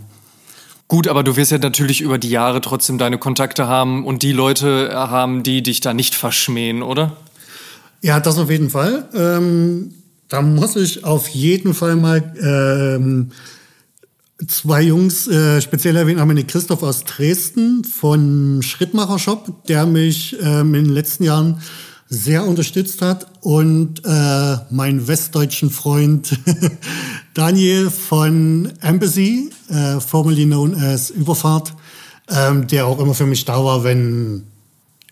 [0.88, 4.34] Gut, aber du wirst ja natürlich über die Jahre trotzdem deine Kontakte haben und die
[4.34, 7.18] Leute haben, die dich da nicht verschmähen, oder?
[8.02, 9.10] Ja, das auf jeden Fall.
[9.16, 9.96] Ähm,
[10.30, 13.32] da muss ich auf jeden Fall mal ähm,
[14.48, 20.36] zwei Jungs äh, speziell erwähnt, einmal den Christoph aus Dresden von Schrittmacher Shop, der mich
[20.42, 21.62] ähm, in den letzten Jahren
[22.08, 26.38] sehr unterstützt hat und äh, meinen westdeutschen Freund
[27.34, 31.74] Daniel von Embassy, äh, formerly known as Überfahrt,
[32.30, 34.44] ähm, der auch immer für mich da war, wenn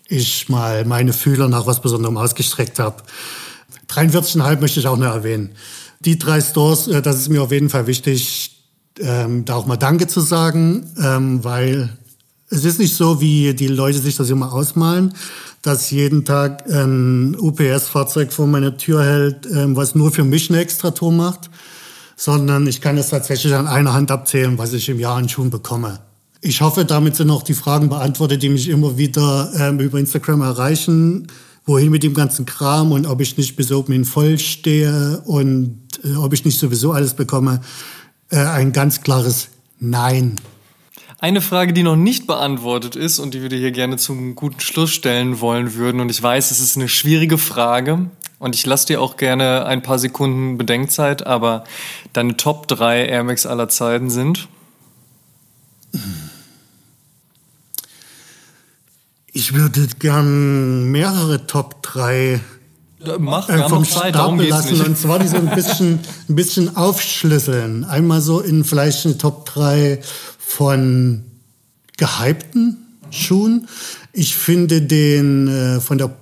[0.07, 3.01] ich mal meine Fühler nach was Besonderem ausgestreckt habe.
[3.89, 5.51] 43,5 möchte ich auch noch erwähnen.
[6.01, 8.52] Die drei Stores, äh, das ist mir auf jeden Fall wichtig,
[8.99, 11.89] ähm, da auch mal Danke zu sagen, ähm, weil
[12.49, 15.13] es ist nicht so, wie die Leute sich das immer ausmalen,
[15.61, 20.59] dass jeden Tag ein UPS-Fahrzeug vor meiner Tür hält, ähm, was nur für mich eine
[20.59, 21.49] extra Tour macht,
[22.15, 25.49] sondern ich kann es tatsächlich an einer Hand abzählen, was ich im Jahr an Schuhen
[25.49, 25.99] bekomme.
[26.41, 30.41] Ich hoffe, damit sind auch die Fragen beantwortet, die mich immer wieder ähm, über Instagram
[30.41, 31.27] erreichen.
[31.65, 35.79] Wohin mit dem ganzen Kram und ob ich nicht bis oben hin voll stehe und
[36.03, 37.61] äh, ob ich nicht sowieso alles bekomme
[38.33, 40.39] äh, ein ganz klares Nein.
[41.19, 44.59] Eine Frage, die noch nicht beantwortet ist und die wir dir hier gerne zum guten
[44.59, 48.09] Schluss stellen wollen würden, und ich weiß, es ist eine schwierige Frage
[48.39, 51.63] und ich lasse dir auch gerne ein paar Sekunden Bedenkzeit, aber
[52.11, 54.49] deine Top 3 Air Max aller Zeiten sind?
[59.31, 62.41] Ich würde gern mehrere Top 3
[63.19, 64.87] Mach, äh, vom Zeit, Stapel lassen nicht.
[64.87, 65.99] und zwar die so ein bisschen,
[66.29, 67.83] ein bisschen aufschlüsseln.
[67.85, 69.99] Einmal so in vielleicht eine Top 3
[70.37, 71.23] von
[71.97, 72.77] gehypten
[73.09, 73.67] Schuhen.
[74.11, 76.15] Ich finde den äh, von der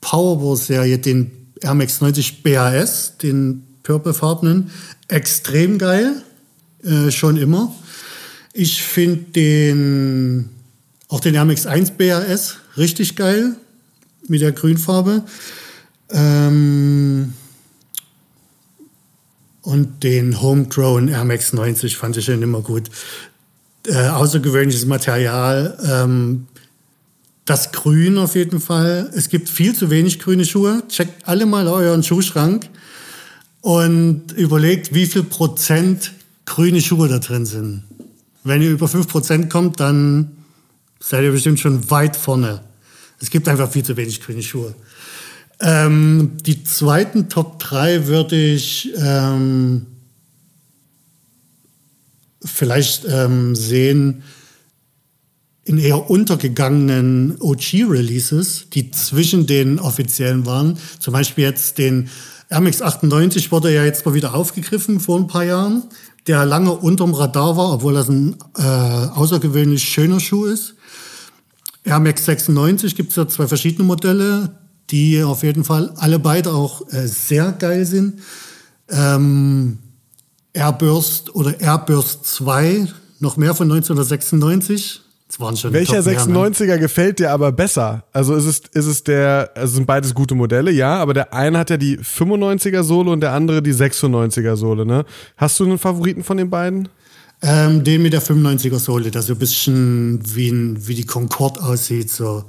[0.00, 1.30] Powerball-Serie, den
[1.62, 4.70] Air Max 90 BAS, den purplefarbenen,
[5.08, 6.22] extrem geil.
[6.82, 7.74] Äh, schon immer.
[8.52, 10.50] Ich finde den
[11.08, 13.56] Auch den Air Max 1 BAS, richtig geil,
[14.28, 15.24] mit der Grünfarbe.
[16.12, 17.34] Ähm,
[19.62, 22.90] und den Homegrown Air Max 90 fand ich schon immer gut.
[23.86, 25.78] Äh, außergewöhnliches Material.
[25.84, 26.46] Ähm,
[27.44, 29.10] das Grün auf jeden Fall.
[29.14, 30.82] Es gibt viel zu wenig grüne Schuhe.
[30.88, 32.68] Checkt alle mal euren Schuhschrank
[33.60, 36.12] und überlegt, wie viel Prozent
[36.46, 37.84] grüne Schuhe da drin sind.
[38.44, 40.30] Wenn ihr über 5 Prozent kommt, dann
[40.98, 42.62] seid ihr bestimmt schon weit vorne.
[43.20, 44.74] Es gibt einfach viel zu wenig grüne Schuhe.
[45.60, 49.86] Ähm, die zweiten Top 3 würde ich ähm,
[52.42, 54.22] vielleicht ähm, sehen
[55.64, 60.78] in eher untergegangenen OG-Releases, die zwischen den offiziellen waren.
[60.98, 62.08] Zum Beispiel jetzt den
[62.50, 65.84] RMX 98 wurde ja jetzt mal wieder aufgegriffen vor ein paar Jahren,
[66.26, 70.74] der lange unterm Radar war, obwohl das ein äh, außergewöhnlich schöner Schuh ist.
[71.86, 74.58] RMX 96 gibt es ja zwei verschiedene Modelle
[74.90, 78.20] die auf jeden Fall alle beide auch äh, sehr geil sind.
[78.88, 79.78] Ähm,
[80.52, 82.88] Airburst oder Airburst 2,
[83.20, 85.02] noch mehr von 1996.
[85.28, 88.02] Das waren schon Welcher 96er gefällt dir aber besser?
[88.12, 91.56] Also ist es, ist es der, also sind beides gute Modelle, ja, aber der eine
[91.56, 95.04] hat ja die 95er Sohle und der andere die 96er Sohle, ne?
[95.36, 96.88] Hast du einen Favoriten von den beiden?
[97.42, 101.62] Ähm, den mit der 95er Sohle, der so ein bisschen wie, ein, wie die Concorde
[101.62, 102.44] aussieht, so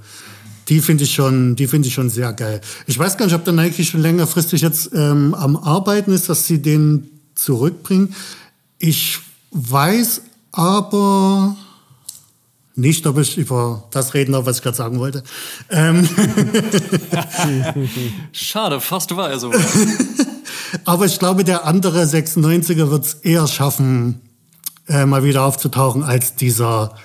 [0.70, 2.62] die finde ich schon, die finde ich schon sehr geil.
[2.88, 6.48] Ich weiß gar nicht, ob der Nike schon längerfristig jetzt ähm, am Arbeiten ist, dass
[6.48, 8.16] sie den zurückbringen.
[8.80, 9.20] Ich
[9.52, 11.56] weiß aber
[12.76, 15.24] nicht, ob ich über das reden darf, was ich gerade sagen wollte.
[15.70, 16.08] Ähm
[18.32, 19.52] Schade, fast war er so.
[20.86, 24.22] aber ich glaube, der andere 96er wird es eher schaffen,
[24.88, 26.96] äh, mal wieder aufzutauchen als dieser,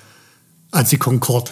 [0.70, 1.50] als die Concorde.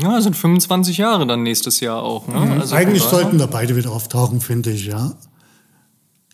[0.00, 2.26] Ja, sind 25 Jahre dann nächstes Jahr auch.
[2.26, 2.34] Ne?
[2.34, 2.60] Mhm.
[2.60, 5.14] Also Eigentlich sollten da beide wieder auftauchen, finde ich, ja.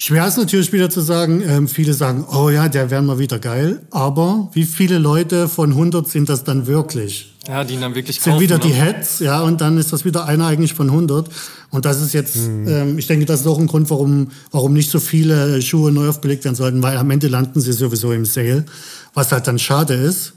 [0.01, 3.41] Schwer ist natürlich wieder zu sagen, ähm, viele sagen, oh ja, der wäre mal wieder
[3.41, 3.83] geil.
[3.91, 7.35] Aber wie viele Leute von 100 sind das dann wirklich?
[7.49, 8.63] Ja, die dann wirklich kaufen, Sind wieder ne?
[8.63, 11.29] die Heads, ja, und dann ist das wieder einer eigentlich von 100.
[11.71, 12.69] Und das ist jetzt, mhm.
[12.69, 16.09] ähm, ich denke, das ist auch ein Grund, warum, warum nicht so viele Schuhe neu
[16.09, 18.67] aufgelegt werden sollten, weil am Ende landen sie sowieso im Sale.
[19.15, 20.35] Was halt dann schade ist,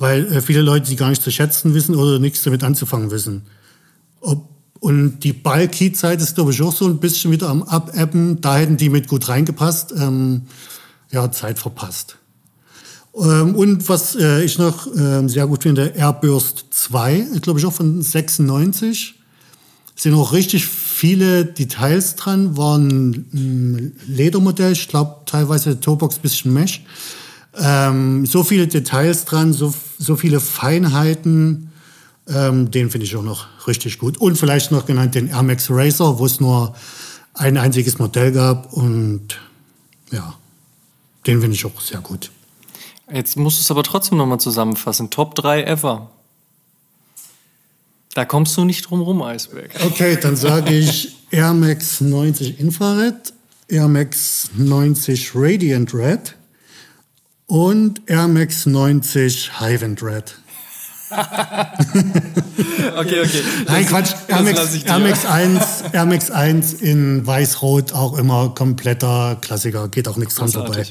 [0.00, 3.42] weil äh, viele Leute die gar nicht zu schätzen wissen oder nichts damit anzufangen wissen.
[4.20, 4.48] Ob,
[4.80, 8.40] und die Ball-Key-Zeit ist, glaube ich, auch so ein bisschen wieder am Abebben.
[8.40, 9.92] Da hätten die mit gut reingepasst.
[9.96, 10.42] Ähm,
[11.12, 12.16] ja, Zeit verpasst.
[13.14, 17.72] Ähm, und was äh, ich noch äh, sehr gut finde, Airburst 2, glaube ich auch
[17.72, 19.16] von 96.
[19.96, 26.82] Sind auch richtig viele Details dran, war ein Ledermodell, ich glaube teilweise Tobox bisschen Mesh.
[27.56, 31.72] Ähm, so viele Details dran, so, so viele Feinheiten,
[32.28, 34.18] ähm, den finde ich auch noch richtig gut.
[34.18, 36.74] Und vielleicht noch genannt den Air Max Racer, wo es nur
[37.34, 39.38] ein einziges Modell gab und
[40.10, 40.34] ja,
[41.26, 42.30] den finde ich auch sehr gut.
[43.12, 45.10] Jetzt musst du es aber trotzdem nochmal zusammenfassen.
[45.10, 46.10] Top 3 ever.
[48.14, 49.70] Da kommst du nicht drum rum, Eisberg.
[49.84, 53.32] Okay, dann sage ich Air Max 90 Infrared,
[53.68, 56.34] Air Max 90 Radiant Red,
[57.50, 60.36] und Air Max 90 Hive and Red.
[62.96, 63.42] okay, okay.
[63.66, 64.14] Nein, Quatsch.
[64.28, 69.88] Air Max, Air, Max 1, Air Max 1 in weiß-rot auch immer kompletter Klassiker.
[69.88, 70.86] Geht auch nichts dran vorbei.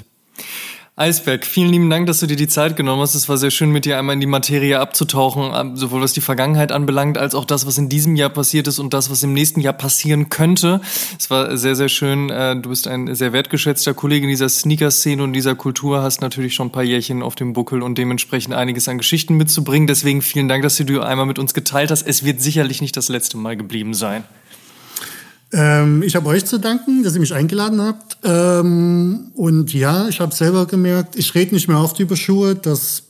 [1.00, 3.16] Eisberg, vielen lieben Dank, dass du dir die Zeit genommen hast.
[3.16, 6.20] Es war sehr schön, mit dir einmal in die Materie abzutauchen, ähm, sowohl was die
[6.20, 9.32] Vergangenheit anbelangt, als auch das, was in diesem Jahr passiert ist und das, was im
[9.32, 10.82] nächsten Jahr passieren könnte.
[11.18, 12.30] Es war sehr, sehr schön.
[12.30, 16.54] Äh, du bist ein sehr wertgeschätzter Kollege in dieser Sneaker-Szene und dieser Kultur, hast natürlich
[16.54, 19.88] schon ein paar Jährchen auf dem Buckel und dementsprechend einiges an Geschichten mitzubringen.
[19.88, 22.06] Deswegen vielen Dank, dass du einmal mit uns geteilt hast.
[22.06, 24.26] Es wird sicherlich nicht das letzte Mal geblieben sein.
[25.52, 28.18] Ähm, ich habe euch zu danken, dass ihr mich eingeladen habt.
[28.24, 32.56] Ähm, und ja, ich habe selber gemerkt, ich rede nicht mehr oft über Schuhe.
[32.56, 33.04] Das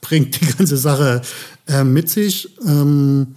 [0.00, 1.22] bringt die ganze Sache
[1.66, 2.56] äh, mit sich.
[2.66, 3.34] Ähm,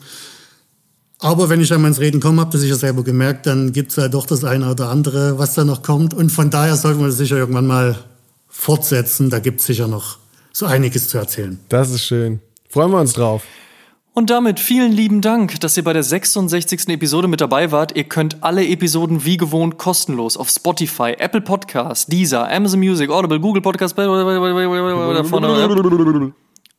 [1.20, 3.96] aber wenn ich einmal ins Reden komme, habt ihr sicher selber gemerkt, dann gibt es
[3.96, 6.14] ja doch das eine oder andere, was da noch kommt.
[6.14, 7.98] Und von daher sollten wir das sicher irgendwann mal
[8.50, 9.30] fortsetzen.
[9.30, 10.18] Da gibt es sicher noch
[10.52, 11.60] so einiges zu erzählen.
[11.70, 12.42] Das ist schön.
[12.68, 13.44] Freuen wir uns drauf.
[14.16, 16.88] Und damit vielen lieben Dank, dass ihr bei der 66.
[16.90, 17.98] Episode mit dabei wart.
[17.98, 23.40] Ihr könnt alle Episoden wie gewohnt kostenlos auf Spotify, Apple Podcasts, Deezer, Amazon Music, Audible,
[23.40, 23.96] Google Podcasts,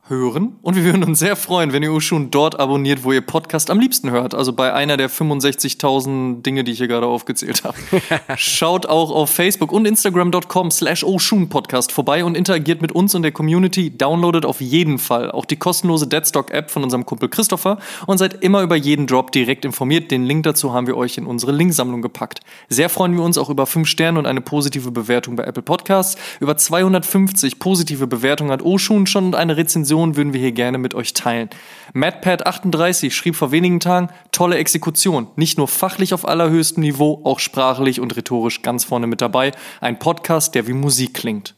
[0.09, 0.57] hören.
[0.63, 3.71] Und wir würden uns sehr freuen, wenn ihr uns schon dort abonniert, wo ihr Podcast
[3.71, 4.35] am liebsten hört.
[4.35, 7.77] Also bei einer der 65.000 Dinge, die ich hier gerade aufgezählt habe.
[8.37, 11.05] Schaut auch auf Facebook und Instagram.com slash
[11.49, 13.97] Podcast vorbei und interagiert mit uns und der Community.
[13.97, 18.63] Downloadet auf jeden Fall auch die kostenlose Deadstock-App von unserem Kumpel Christopher und seid immer
[18.63, 20.11] über jeden Drop direkt informiert.
[20.11, 22.41] Den Link dazu haben wir euch in unsere Linksammlung gepackt.
[22.69, 26.21] Sehr freuen wir uns auch über 5 Sterne und eine positive Bewertung bei Apple Podcasts.
[26.41, 30.79] Über 250 positive Bewertungen hat Oshun schon und eine Rezension Rezension würden wir hier gerne
[30.79, 31.49] mit euch teilen.
[31.95, 35.29] MadPad38 schrieb vor wenigen Tagen, tolle Exekution.
[35.37, 39.53] Nicht nur fachlich auf allerhöchstem Niveau, auch sprachlich und rhetorisch ganz vorne mit dabei.
[39.81, 41.55] Ein Podcast, der wie Musik klingt.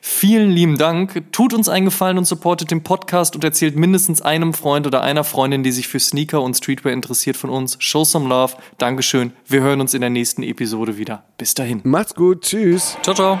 [0.00, 1.30] Vielen lieben Dank.
[1.30, 5.24] Tut uns einen Gefallen und supportet den Podcast und erzählt mindestens einem Freund oder einer
[5.24, 7.76] Freundin, die sich für Sneaker und Streetwear interessiert von uns.
[7.80, 8.54] Show some love.
[8.78, 9.32] Dankeschön.
[9.46, 11.24] Wir hören uns in der nächsten Episode wieder.
[11.36, 11.82] Bis dahin.
[11.84, 12.42] Macht's gut.
[12.44, 12.96] Tschüss.
[13.02, 13.40] Ciao, ciao.